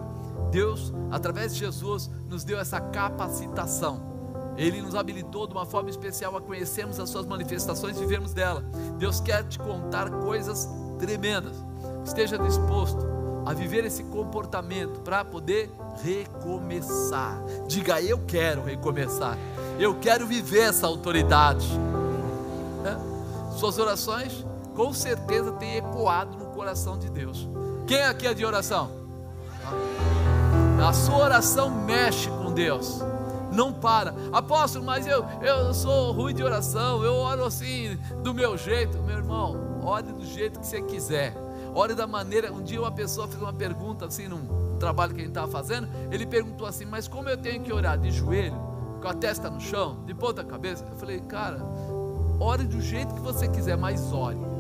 [0.51, 4.15] Deus, através de Jesus, nos deu essa capacitação.
[4.57, 8.65] Ele nos habilitou de uma forma especial a conhecermos as suas manifestações e vivermos dela.
[8.99, 10.69] Deus quer te contar coisas
[10.99, 11.57] tremendas.
[12.05, 13.05] Esteja disposto
[13.45, 15.71] a viver esse comportamento para poder
[16.03, 17.43] recomeçar.
[17.67, 19.37] Diga, eu quero recomeçar.
[19.79, 21.69] Eu quero viver essa autoridade.
[22.85, 23.57] É?
[23.59, 27.49] Suas orações com certeza têm ecoado no coração de Deus.
[27.87, 28.91] Quem aqui é de oração?
[30.85, 33.01] A sua oração mexe com Deus.
[33.53, 38.59] Não para, apóstolo, mas eu, eu sou ruim de oração, eu oro assim, do meu
[38.59, 38.99] jeito.
[38.99, 41.35] Meu irmão, ore do jeito que você quiser,
[41.73, 42.53] ore da maneira.
[42.53, 45.89] Um dia uma pessoa fez uma pergunta assim, num trabalho que a gente estava fazendo.
[46.11, 47.97] Ele perguntou assim: Mas como eu tenho que orar?
[47.97, 48.59] De joelho,
[49.01, 50.85] com a testa no chão, de ponta cabeça?
[50.91, 51.59] Eu falei, cara,
[52.41, 54.54] ore do jeito que você quiser, mas ore.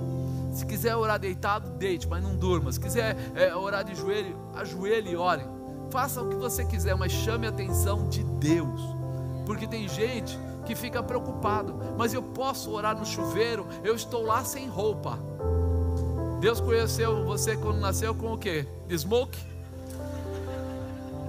[0.54, 2.70] Se quiser orar deitado, deite, mas não durma.
[2.70, 5.44] Se quiser é, orar de joelho, ajoelhe e ore.
[5.90, 8.80] Faça o que você quiser, mas chame a atenção de Deus.
[9.44, 14.44] Porque tem gente que fica preocupado, mas eu posso orar no chuveiro, eu estou lá
[14.44, 15.18] sem roupa.
[16.40, 18.66] Deus conheceu você quando nasceu com o que?
[18.86, 19.38] De smoke?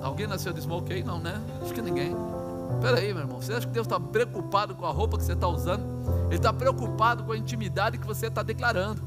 [0.03, 1.03] Alguém nasceu de smoke aí?
[1.03, 1.41] Não, né?
[1.63, 2.15] Acho que ninguém.
[2.75, 3.41] Espera aí, meu irmão.
[3.41, 5.94] Você acha que Deus está preocupado com a roupa que você está usando?
[6.27, 9.01] Ele está preocupado com a intimidade que você está declarando.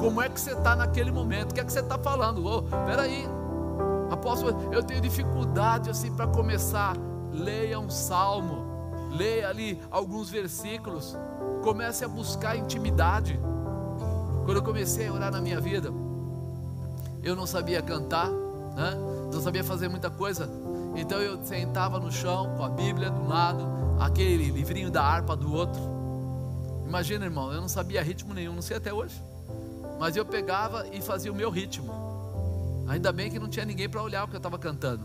[0.00, 1.52] Como é que você está naquele momento?
[1.52, 2.44] O que é que você está falando?
[2.44, 3.26] Oh, espera aí.
[4.10, 6.96] Apóstolo, eu tenho dificuldade assim para começar.
[7.32, 8.64] Leia um salmo.
[9.10, 11.16] Leia ali alguns versículos.
[11.62, 13.38] Comece a buscar intimidade.
[14.44, 15.92] Quando eu comecei a orar na minha vida,
[17.22, 18.92] eu não sabia cantar, né?
[19.32, 20.48] não sabia fazer muita coisa,
[20.94, 23.66] então eu sentava no chão com a Bíblia de um lado,
[23.98, 25.95] aquele livrinho da harpa do outro.
[26.86, 29.22] Imagina, irmão, eu não sabia ritmo nenhum, não sei até hoje.
[29.98, 31.92] Mas eu pegava e fazia o meu ritmo.
[32.88, 35.04] Ainda bem que não tinha ninguém para olhar o que eu estava cantando,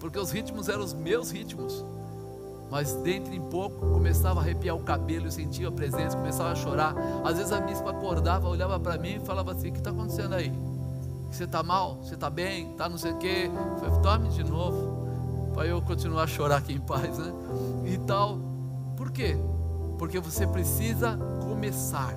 [0.00, 1.84] porque os ritmos eram os meus ritmos.
[2.70, 6.54] Mas dentro em pouco começava a arrepiar o cabelo, eu sentia a presença, começava a
[6.56, 6.94] chorar.
[7.24, 10.34] Às vezes a bispa acordava, olhava para mim e falava assim: O que está acontecendo
[10.34, 10.52] aí?
[11.30, 11.98] Você está mal?
[12.02, 12.72] Você está bem?
[12.72, 13.50] Está não sei o quê?
[13.78, 15.04] Falei, Tome de novo
[15.54, 17.32] para eu continuar a chorar aqui em paz, né?
[17.84, 18.38] E tal.
[18.96, 19.36] Por quê?
[19.98, 22.14] Porque você precisa começar.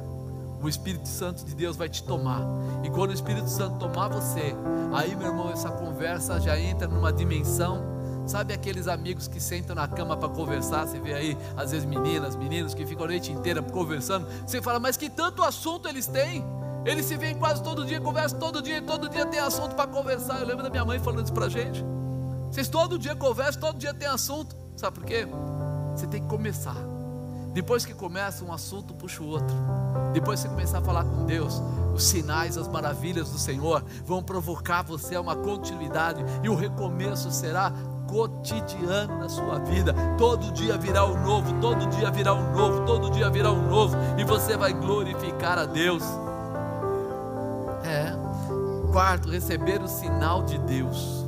[0.62, 2.42] O Espírito Santo de Deus vai te tomar.
[2.84, 4.56] E quando o Espírito Santo tomar você,
[4.94, 7.96] aí, meu irmão, essa conversa já entra numa dimensão.
[8.26, 10.86] Sabe aqueles amigos que sentam na cama para conversar?
[10.86, 14.28] Você vê aí, às vezes, meninas, meninos que ficam a noite inteira conversando.
[14.46, 16.44] Você fala, mas que tanto assunto eles têm?
[16.84, 20.40] Eles se veem quase todo dia, conversam todo dia, todo dia tem assunto para conversar.
[20.40, 21.84] Eu lembro da minha mãe falando isso para gente.
[22.50, 24.56] Vocês todo dia conversam, todo dia tem assunto.
[24.76, 25.28] Sabe por quê?
[25.96, 26.76] Você tem que começar.
[27.58, 29.58] Depois que começa, um assunto puxa o outro.
[30.14, 31.60] Depois que começar a falar com Deus,
[31.92, 37.32] os sinais, as maravilhas do Senhor vão provocar você a uma continuidade e o recomeço
[37.32, 37.74] será
[38.06, 39.92] cotidiano na sua vida.
[40.20, 43.98] Todo dia virá um novo, todo dia virá um novo, todo dia virá um novo
[44.20, 46.04] e você vai glorificar a Deus.
[47.84, 48.14] É.
[48.92, 51.27] Quarto, receber o sinal de Deus.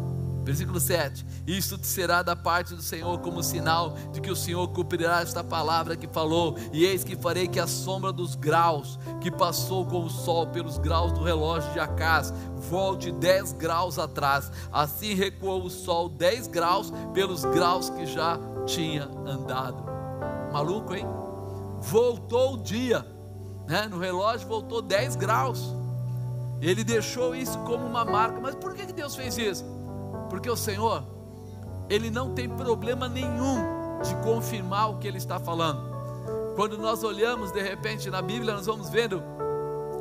[0.49, 4.67] Versículo 7: Isto te será da parte do Senhor como sinal de que o Senhor
[4.69, 9.29] cumprirá esta palavra que falou, e eis que farei que a sombra dos graus que
[9.29, 12.33] passou com o sol pelos graus do relógio de Acás
[12.67, 14.51] volte 10 graus atrás.
[14.71, 19.83] Assim recuou o sol 10 graus pelos graus que já tinha andado.
[20.51, 21.05] Maluco, hein?
[21.77, 23.05] Voltou o dia,
[23.67, 23.87] né?
[23.87, 25.75] no relógio voltou 10 graus.
[26.59, 28.39] Ele deixou isso como uma marca.
[28.39, 29.78] Mas por que Deus fez isso?
[30.29, 31.03] Porque o Senhor,
[31.89, 33.57] Ele não tem problema nenhum
[34.03, 35.89] de confirmar o que Ele está falando.
[36.55, 39.21] Quando nós olhamos de repente na Bíblia, nós vamos vendo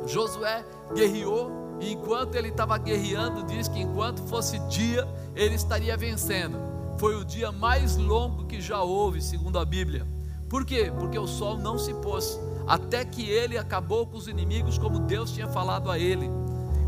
[0.05, 6.57] Josué guerreou, e enquanto ele estava guerreando, diz que enquanto fosse dia, ele estaria vencendo.
[6.97, 10.05] Foi o dia mais longo que já houve, segundo a Bíblia.
[10.49, 10.91] Por quê?
[10.97, 15.31] Porque o sol não se pôs, até que ele acabou com os inimigos, como Deus
[15.31, 16.29] tinha falado a ele.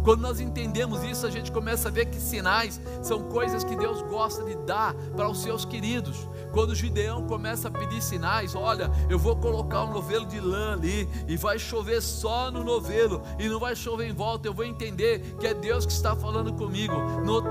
[0.03, 4.01] Quando nós entendemos isso, a gente começa a ver que sinais são coisas que Deus
[4.01, 6.27] gosta de dar para os seus queridos.
[6.51, 10.73] Quando o Gideão começa a pedir sinais, olha, eu vou colocar um novelo de lã
[10.73, 14.65] ali e vai chover só no novelo e não vai chover em volta, eu vou
[14.65, 16.93] entender que é Deus que está falando comigo.
[17.25, 17.41] No,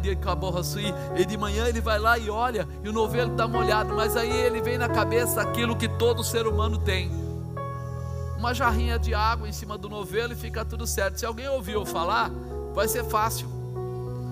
[0.00, 0.14] de
[1.16, 4.30] e de manhã ele vai lá e olha e o novelo está molhado, mas aí
[4.30, 7.23] ele vem na cabeça aquilo que todo ser humano tem
[8.44, 11.18] uma jarrinha de água em cima do novelo e fica tudo certo.
[11.18, 12.30] Se alguém ouviu falar,
[12.74, 13.48] vai ser fácil.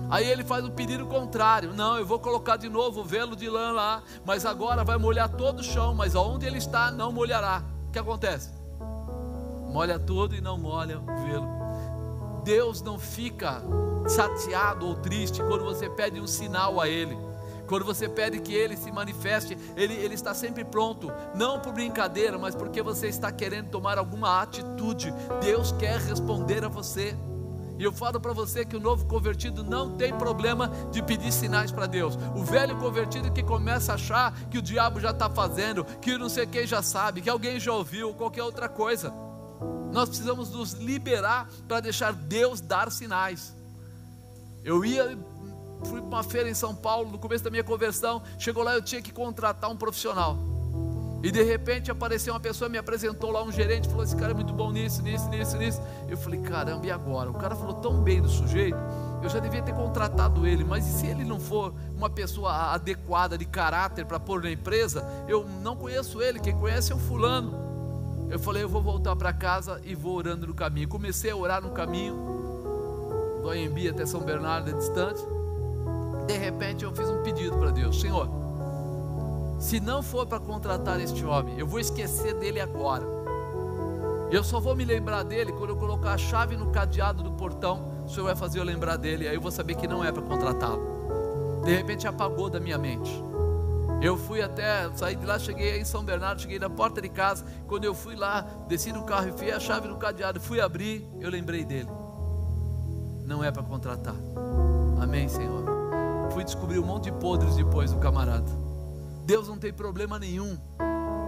[0.07, 3.49] Aí ele faz o pedido contrário: não, eu vou colocar de novo o velo de
[3.49, 7.63] lã lá, mas agora vai molhar todo o chão, mas onde ele está não molhará.
[7.87, 8.51] O que acontece?
[9.71, 11.47] Molha tudo e não molha o velo.
[12.43, 13.63] Deus não fica
[14.15, 17.17] chateado ou triste quando você pede um sinal a Ele.
[17.67, 22.37] Quando você pede que Ele se manifeste, Ele, ele está sempre pronto, não por brincadeira,
[22.37, 25.13] mas porque você está querendo tomar alguma atitude.
[25.41, 27.15] Deus quer responder a você.
[27.77, 31.71] E eu falo para você que o novo convertido não tem problema de pedir sinais
[31.71, 32.17] para Deus.
[32.35, 36.29] O velho convertido que começa a achar que o diabo já está fazendo, que não
[36.29, 39.11] sei quem já sabe, que alguém já ouviu, qualquer outra coisa.
[39.91, 43.55] Nós precisamos nos liberar para deixar Deus dar sinais.
[44.63, 45.17] Eu ia
[45.85, 48.81] fui para uma feira em São Paulo, no começo da minha conversão, chegou lá eu
[48.81, 50.53] tinha que contratar um profissional.
[51.23, 54.33] E de repente apareceu uma pessoa, me apresentou lá um gerente, falou: Esse cara é
[54.33, 55.81] muito bom nisso, nisso, nisso, nisso.
[56.09, 57.31] Eu falei: Caramba, e agora?
[57.31, 58.77] O cara falou tão bem do sujeito,
[59.23, 63.45] eu já devia ter contratado ele, mas se ele não for uma pessoa adequada de
[63.45, 65.01] caráter para pôr na empresa?
[65.25, 68.27] Eu não conheço ele, quem conhece é o Fulano.
[68.29, 70.89] Eu falei: Eu vou voltar para casa e vou orando no caminho.
[70.89, 75.23] Comecei a orar no caminho, do Anhembi até São Bernardo é distante
[76.27, 78.29] de repente eu fiz um pedido para Deus: Senhor,
[79.59, 83.05] se não for para contratar este homem, eu vou esquecer dele agora.
[84.31, 88.03] Eu só vou me lembrar dele quando eu colocar a chave no cadeado do portão.
[88.05, 90.23] O Senhor vai fazer eu lembrar dele, aí eu vou saber que não é para
[90.23, 91.61] contratá-lo.
[91.63, 93.11] De repente apagou da minha mente.
[94.01, 97.45] Eu fui até, saí de lá, cheguei em São Bernardo, cheguei na porta de casa.
[97.67, 101.29] Quando eu fui lá, desci no carro, enfiei a chave no cadeado, fui abrir, eu
[101.29, 101.89] lembrei dele.
[103.25, 104.15] Não é para contratar.
[104.99, 105.72] Amém, Senhor
[106.33, 108.51] fui descobrir um monte de podres depois do camarada.
[109.25, 110.57] Deus não tem problema nenhum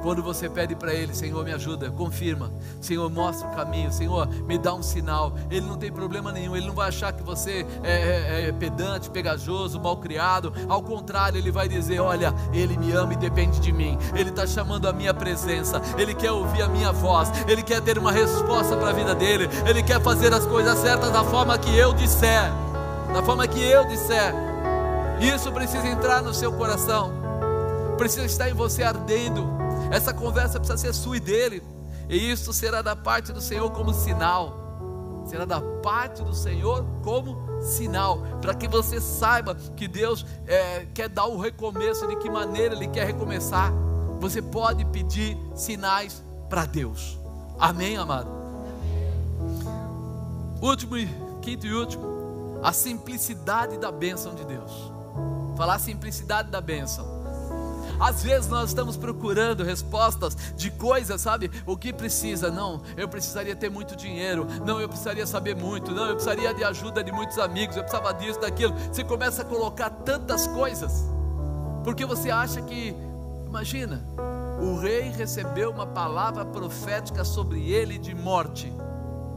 [0.06, 4.56] quando você pede para Ele, Senhor, me ajuda, confirma, Senhor, mostra o caminho, Senhor, me
[4.56, 5.36] dá um sinal.
[5.50, 9.10] Ele não tem problema nenhum, Ele não vai achar que você é, é, é pedante,
[9.10, 10.54] pegajoso, mal criado.
[10.70, 13.98] Ao contrário, Ele vai dizer: Olha, Ele me ama e depende de mim.
[14.14, 17.98] Ele está chamando a minha presença, Ele quer ouvir a minha voz, Ele quer ter
[17.98, 21.76] uma resposta para a vida dele, Ele quer fazer as coisas certas da forma que
[21.76, 22.52] eu disser,
[23.12, 24.45] da forma que eu disser.
[25.20, 27.12] Isso precisa entrar no seu coração,
[27.98, 29.48] precisa estar em você ardendo.
[29.92, 31.64] Essa conversa precisa ser sua e dele,
[32.10, 34.64] e isso será da parte do Senhor como sinal.
[35.26, 41.10] Será da parte do Senhor como sinal, para que você saiba que Deus é, quer
[41.10, 43.72] dar o recomeço, de que maneira Ele quer recomeçar.
[44.20, 47.20] Você pode pedir sinais para Deus.
[47.58, 48.30] Amém, amado?
[50.62, 50.96] Último,
[51.42, 54.95] quinto e último, a simplicidade da bênção de Deus.
[55.56, 57.16] Falar a simplicidade da bênção.
[58.00, 61.50] Às vezes nós estamos procurando respostas de coisas, sabe?
[61.66, 62.52] O que precisa?
[62.52, 64.46] Não, eu precisaria ter muito dinheiro.
[64.66, 65.92] Não, eu precisaria saber muito.
[65.92, 67.76] Não, eu precisaria de ajuda de muitos amigos.
[67.76, 68.74] Eu precisava disso, daquilo.
[68.92, 71.06] Você começa a colocar tantas coisas,
[71.84, 72.96] porque você acha que,
[73.48, 74.06] imagina,
[74.60, 78.74] o rei recebeu uma palavra profética sobre ele de morte.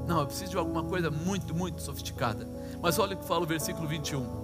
[0.06, 2.48] Não, eu preciso de alguma coisa muito, muito sofisticada.
[2.80, 4.37] Mas olha o que fala o versículo 21.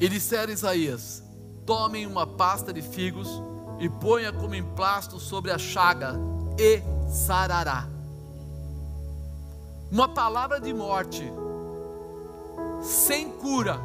[0.00, 1.22] E disseram Isaías:
[1.66, 3.28] Tomem uma pasta de figos
[3.78, 6.14] e ponha como emplasto sobre a chaga,
[6.58, 7.86] e sarará.
[9.92, 11.30] Uma palavra de morte,
[12.80, 13.78] sem cura,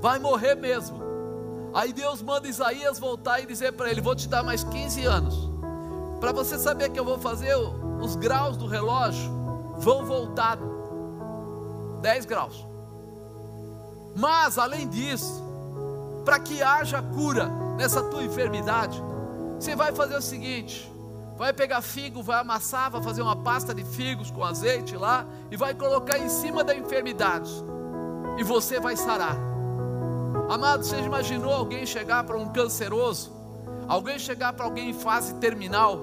[0.00, 0.98] vai morrer mesmo.
[1.72, 5.50] Aí Deus manda Isaías voltar e dizer para ele: Vou te dar mais 15 anos,
[6.18, 7.54] para você saber que eu vou fazer
[8.00, 9.30] os graus do relógio,
[9.78, 10.58] vão voltar
[12.00, 12.69] 10 graus.
[14.20, 15.42] Mas, além disso,
[16.26, 17.48] para que haja cura
[17.78, 19.02] nessa tua enfermidade,
[19.58, 20.92] você vai fazer o seguinte:
[21.38, 25.56] vai pegar figo, vai amassar, vai fazer uma pasta de figos com azeite lá e
[25.56, 27.50] vai colocar em cima da enfermidade,
[28.36, 29.36] e você vai sarar.
[30.50, 33.32] Amado, você imaginou alguém chegar para um canceroso,
[33.88, 35.98] alguém chegar para alguém em fase terminal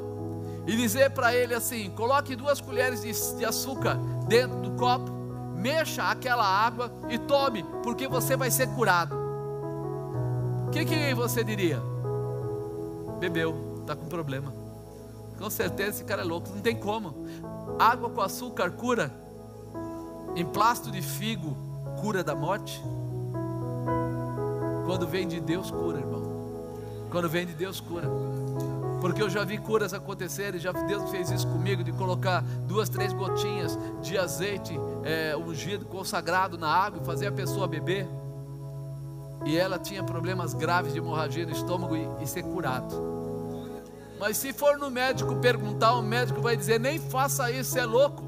[0.65, 3.95] e dizer para ele assim: coloque duas colheres de, de açúcar
[4.27, 5.16] dentro do copo
[5.57, 9.15] mexa aquela água e tome, porque você vai ser curado.
[10.67, 11.81] O que, que você diria?
[13.19, 14.53] Bebeu, está com problema.
[15.39, 17.25] Com certeza esse cara é louco, não tem como.
[17.79, 19.11] Água com açúcar cura?
[20.35, 21.55] Emplasto de figo
[21.99, 22.81] cura da morte?
[24.85, 26.21] Quando vem de Deus, cura, irmão.
[27.09, 28.07] Quando vem de Deus, cura.
[28.99, 33.13] Porque eu já vi curas acontecerem, já Deus fez isso comigo, de colocar duas, três
[33.13, 38.07] gotinhas de azeite é, ungido, consagrado na água e fazer a pessoa beber.
[39.45, 43.17] E ela tinha problemas graves de hemorragia no estômago e, e ser curado.
[44.19, 47.85] Mas se for no médico perguntar, o médico vai dizer: nem faça isso, você é
[47.85, 48.27] louco.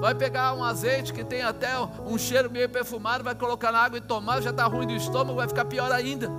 [0.00, 1.70] Vai pegar um azeite que tem até
[2.06, 5.34] um cheiro meio perfumado, vai colocar na água e tomar, já está ruim do estômago,
[5.34, 6.30] vai ficar pior ainda.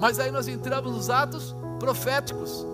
[0.00, 2.64] Mas aí nós entramos nos atos proféticos.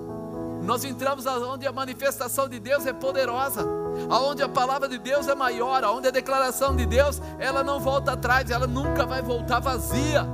[0.63, 3.67] Nós entramos aonde a manifestação de Deus é poderosa,
[4.11, 8.13] aonde a palavra de Deus é maior, aonde a declaração de Deus, ela não volta
[8.13, 10.27] atrás, ela nunca vai voltar vazia.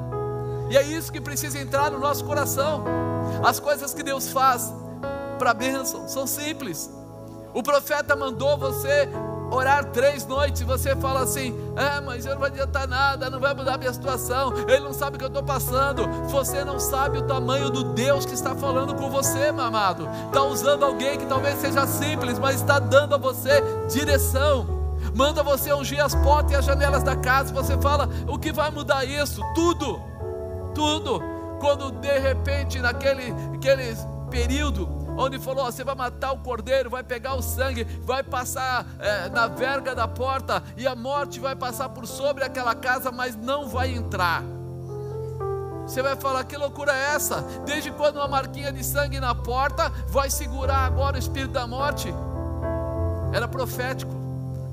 [0.68, 2.82] E é isso que precisa entrar no nosso coração.
[3.44, 4.74] As coisas que Deus faz
[5.38, 6.90] para bênção são simples.
[7.54, 9.08] O profeta mandou você
[9.54, 13.54] orar três noites e você fala assim: É, mas não vai adiantar nada, não vai
[13.54, 16.06] mudar a minha situação, ele não sabe o que eu estou passando.
[16.28, 20.08] Você não sabe o tamanho do Deus que está falando com você, meu amado.
[20.26, 24.66] Está usando alguém que talvez seja simples, mas está dando a você direção.
[25.14, 27.52] Manda você ungir as portas e as janelas da casa.
[27.52, 29.40] Você fala: O que vai mudar isso?
[29.54, 30.00] Tudo,
[30.74, 31.22] tudo.
[31.60, 33.96] Quando de repente, naquele aquele
[34.30, 39.28] período, onde falou: você vai matar o cordeiro, vai pegar o sangue, vai passar é,
[39.28, 43.68] na verga da porta, e a morte vai passar por sobre aquela casa, mas não
[43.68, 44.42] vai entrar.
[45.86, 47.42] Você vai falar: que loucura é essa?
[47.64, 52.12] Desde quando uma marquinha de sangue na porta vai segurar agora o espírito da morte?
[53.32, 54.12] Era profético,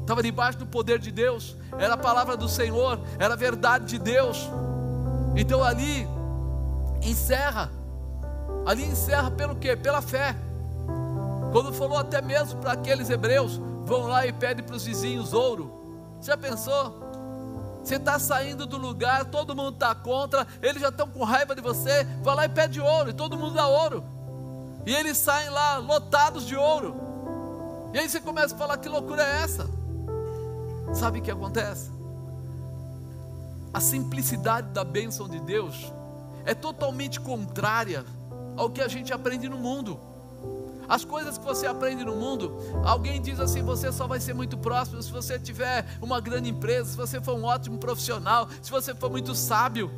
[0.01, 3.99] estava debaixo do poder de Deus, era a palavra do Senhor, era a verdade de
[3.99, 4.49] Deus.
[5.35, 6.07] Então ali
[7.01, 7.71] encerra
[8.65, 9.75] Ali encerra pelo quê?
[9.75, 10.35] Pela fé.
[11.51, 15.71] Quando falou até mesmo para aqueles hebreus, vão lá e pedem para os vizinhos ouro.
[16.21, 17.01] Já pensou?
[17.83, 21.61] Você está saindo do lugar, todo mundo está contra, eles já estão com raiva de
[21.61, 24.03] você, vai lá e pede ouro, e todo mundo dá ouro.
[24.85, 26.95] E eles saem lá lotados de ouro.
[27.93, 29.67] E aí você começa a falar: que loucura é essa?
[30.93, 31.91] Sabe o que acontece?
[33.73, 35.91] A simplicidade da bênção de Deus
[36.45, 38.05] é totalmente contrária
[38.55, 39.99] ao que a gente aprende no mundo.
[40.91, 44.57] As coisas que você aprende no mundo, alguém diz assim: você só vai ser muito
[44.57, 48.93] próximo se você tiver uma grande empresa, se você for um ótimo profissional, se você
[48.93, 49.89] for muito sábio.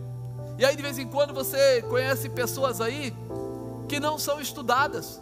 [0.58, 3.12] E aí de vez em quando você conhece pessoas aí
[3.90, 5.20] que não são estudadas,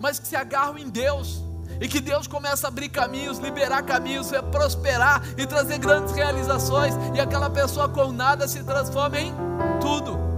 [0.00, 1.42] mas que se agarram em Deus.
[1.80, 6.94] E que Deus começa a abrir caminhos, liberar caminhos, prosperar e trazer grandes realizações.
[7.14, 9.34] E aquela pessoa com nada se transforma em
[9.80, 10.33] tudo.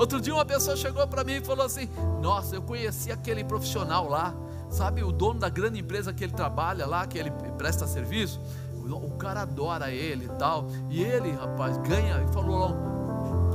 [0.00, 1.86] Outro dia uma pessoa chegou para mim e falou assim:
[2.22, 4.34] Nossa, eu conheci aquele profissional lá,
[4.70, 8.40] sabe, o dono da grande empresa que ele trabalha lá, que ele presta serviço.
[8.82, 10.68] O cara adora ele e tal.
[10.88, 12.74] E ele, rapaz, ganha, e falou,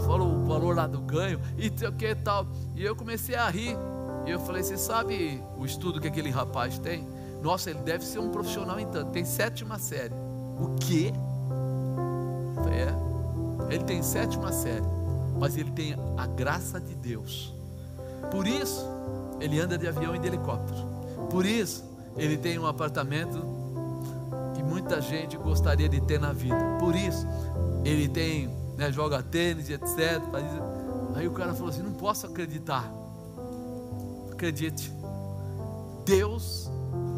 [0.06, 2.46] falou o valor lá do ganho, e o que tal.
[2.76, 3.76] E eu comecei a rir.
[4.28, 7.08] E eu falei: Você sabe o estudo que aquele rapaz tem?
[7.42, 9.10] Nossa, ele deve ser um profissional tanto.
[9.10, 10.14] Tem sétima série.
[10.60, 11.12] O quê?
[12.72, 13.74] É.
[13.74, 15.05] Ele tem sétima série
[15.38, 17.54] mas ele tem a graça de Deus.
[18.32, 18.86] Por isso,
[19.40, 20.78] ele anda de avião e de helicóptero.
[21.30, 21.84] Por isso,
[22.18, 23.42] ele tem um apartamento
[24.56, 26.78] que muita gente gostaria de ter na vida.
[26.80, 27.28] Por isso,
[27.84, 30.22] ele tem, né, joga tênis, etc.
[31.16, 32.92] Aí o cara falou assim: não posso acreditar.
[34.32, 34.92] Acredite,
[36.06, 36.70] Deus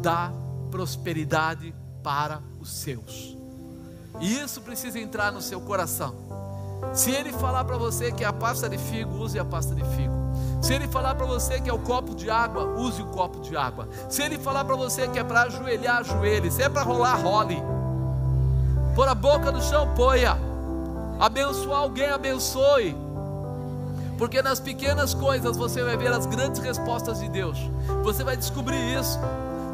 [0.02, 0.32] dá
[0.70, 3.36] prosperidade para os seus.
[4.20, 6.14] E isso precisa entrar no seu coração.
[6.92, 9.84] Se ele falar para você que é a pasta de figo, use a pasta de
[9.96, 10.18] figo.
[10.60, 13.56] Se ele falar para você que é o copo de água, use o copo de
[13.56, 13.88] água.
[14.08, 16.50] Se ele falar para você que é para ajoelhar, ajoelhe.
[16.50, 17.62] Se é para rolar, role.
[18.94, 20.36] Pôr a boca no chão, ponha.
[21.20, 22.96] Abençoar alguém, abençoe.
[24.16, 27.58] Porque nas pequenas coisas você vai ver as grandes respostas de Deus.
[28.02, 29.18] Você vai descobrir isso.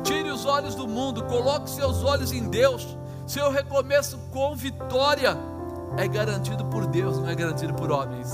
[0.03, 2.87] Tire os olhos do mundo, coloque seus olhos em Deus.
[3.27, 5.35] Seu recomeço com vitória
[5.97, 8.33] é garantido por Deus, não é garantido por homens.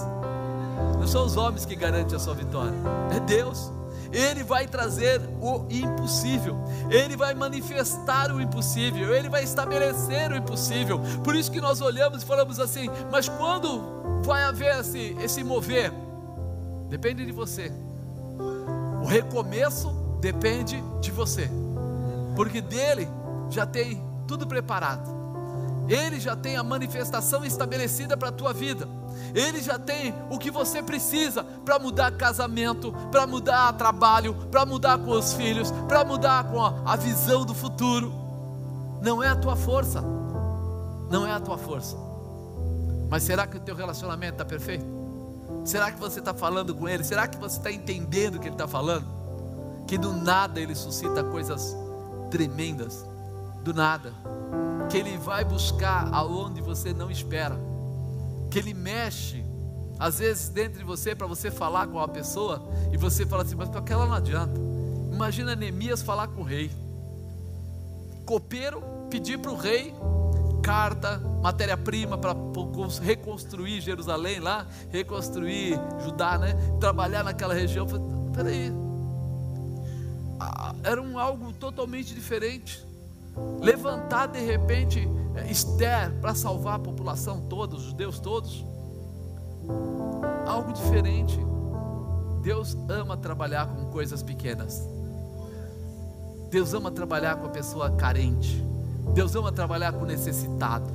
[0.99, 2.75] Não são os homens que garantem a sua vitória,
[3.15, 3.73] é Deus.
[4.13, 6.57] Ele vai trazer o impossível,
[6.91, 11.01] Ele vai manifestar o impossível, Ele vai estabelecer o impossível.
[11.23, 15.93] Por isso que nós olhamos e falamos assim: mas quando vai haver esse, esse mover?
[16.89, 17.73] Depende de você.
[19.01, 19.91] O recomeço
[20.21, 21.49] depende de você,
[22.35, 23.09] porque dele
[23.49, 25.20] já tem tudo preparado.
[25.91, 28.89] Ele já tem a manifestação estabelecida para a tua vida.
[29.35, 34.99] Ele já tem o que você precisa para mudar casamento, para mudar trabalho, para mudar
[34.99, 38.13] com os filhos, para mudar com a, visão do futuro.
[39.03, 40.01] Não é a tua força.
[41.11, 41.97] Não é a tua força.
[43.09, 44.87] Mas será que o teu relacionamento está perfeito?
[45.65, 47.03] Será que você está falando com ele?
[47.03, 49.07] Será que você está entendendo o que ele está falando?
[49.89, 51.77] Que do nada ele suscita coisas
[52.31, 53.05] tremendas.
[53.65, 54.15] Do nada.
[54.91, 57.59] Que ele vai buscar aonde você não espera.
[58.51, 59.45] Que ele mexe
[59.99, 63.55] às vezes dentro de você para você falar com uma pessoa e você fala assim,
[63.55, 64.59] mas para aquela não adianta.
[65.13, 66.71] Imagina Neemias falar com o rei.
[68.25, 69.95] Copeiro pedir para o rei
[70.63, 72.35] carta, matéria-prima para
[73.03, 76.55] reconstruir Jerusalém lá, reconstruir Judá, né?
[76.79, 77.87] Trabalhar naquela região.
[78.35, 78.73] Peraí,
[80.39, 82.85] ah, era um algo totalmente diferente.
[83.61, 88.65] Levantar de repente eh, Esther para salvar a população toda, os judeus todos
[90.51, 91.39] algo diferente.
[92.43, 94.83] Deus ama trabalhar com coisas pequenas.
[96.51, 98.65] Deus ama trabalhar com a pessoa carente.
[99.15, 100.91] Deus ama trabalhar com o necessitado.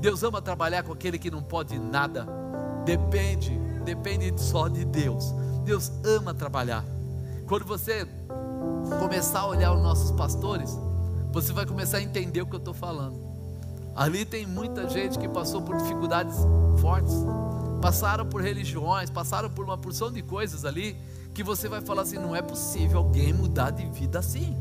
[0.00, 2.26] Deus ama trabalhar com aquele que não pode nada.
[2.84, 5.32] Depende, depende só de Deus.
[5.64, 6.84] Deus ama trabalhar.
[7.46, 8.06] Quando você
[8.98, 10.76] começar a olhar os nossos pastores,
[11.36, 13.20] você vai começar a entender o que eu estou falando.
[13.94, 16.36] Ali tem muita gente que passou por dificuldades
[16.80, 17.14] fortes
[17.86, 20.96] passaram por religiões, passaram por uma porção de coisas ali,
[21.34, 24.56] que você vai falar assim: não é possível alguém mudar de vida assim.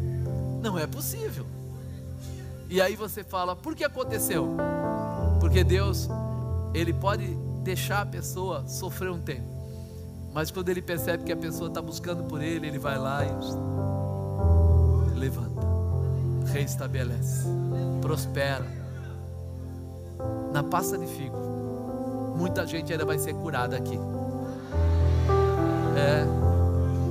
[0.61, 1.47] Não é possível.
[2.69, 4.55] E aí você fala: por que aconteceu?
[5.39, 6.07] Porque Deus,
[6.73, 7.25] Ele pode
[7.63, 9.47] deixar a pessoa sofrer um tempo,
[10.33, 13.29] mas quando Ele percebe que a pessoa está buscando por Ele, Ele vai lá e
[15.17, 15.64] levanta,
[16.45, 17.47] reestabelece,
[18.01, 18.65] prospera.
[20.53, 21.45] Na pasta de figo
[22.35, 23.97] muita gente ainda vai ser curada aqui.
[25.95, 26.25] É,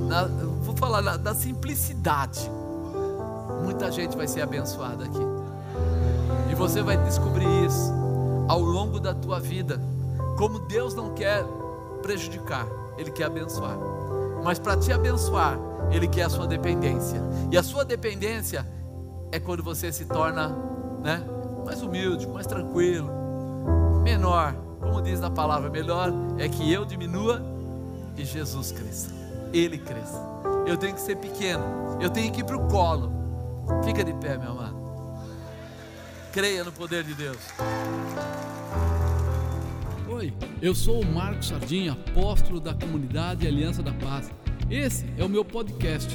[0.07, 0.25] na,
[0.61, 2.49] vou falar da, da simplicidade.
[3.63, 5.25] Muita gente vai ser abençoada aqui.
[6.51, 7.91] E você vai descobrir isso
[8.47, 9.81] ao longo da tua vida.
[10.37, 11.43] Como Deus não quer
[12.01, 12.67] prejudicar,
[12.97, 13.77] Ele quer abençoar.
[14.43, 15.57] Mas para te abençoar,
[15.91, 17.19] Ele quer a sua dependência.
[17.51, 18.65] E a sua dependência
[19.31, 20.49] é quando você se torna
[21.03, 21.23] né,
[21.65, 23.09] mais humilde, mais tranquilo,
[24.03, 27.41] menor como diz na palavra, melhor é que eu diminua
[28.15, 29.11] e Jesus cresça.
[29.51, 30.21] Ele cresça.
[30.67, 31.63] Eu tenho que ser pequeno.
[31.99, 33.11] Eu tenho que ir para o colo.
[33.83, 34.75] Fica de pé, meu amado.
[36.31, 37.37] Creia no poder de Deus.
[40.07, 44.29] Oi, eu sou o Marcos Sardinha, apóstolo da comunidade Aliança da Paz.
[44.69, 46.09] Esse é o meu podcast.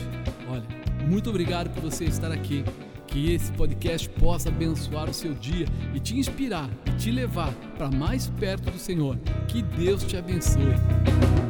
[0.49, 0.65] Olha,
[1.07, 2.65] muito obrigado por você estar aqui.
[3.11, 7.91] Que esse podcast possa abençoar o seu dia e te inspirar e te levar para
[7.91, 9.19] mais perto do Senhor.
[9.49, 11.50] Que Deus te abençoe.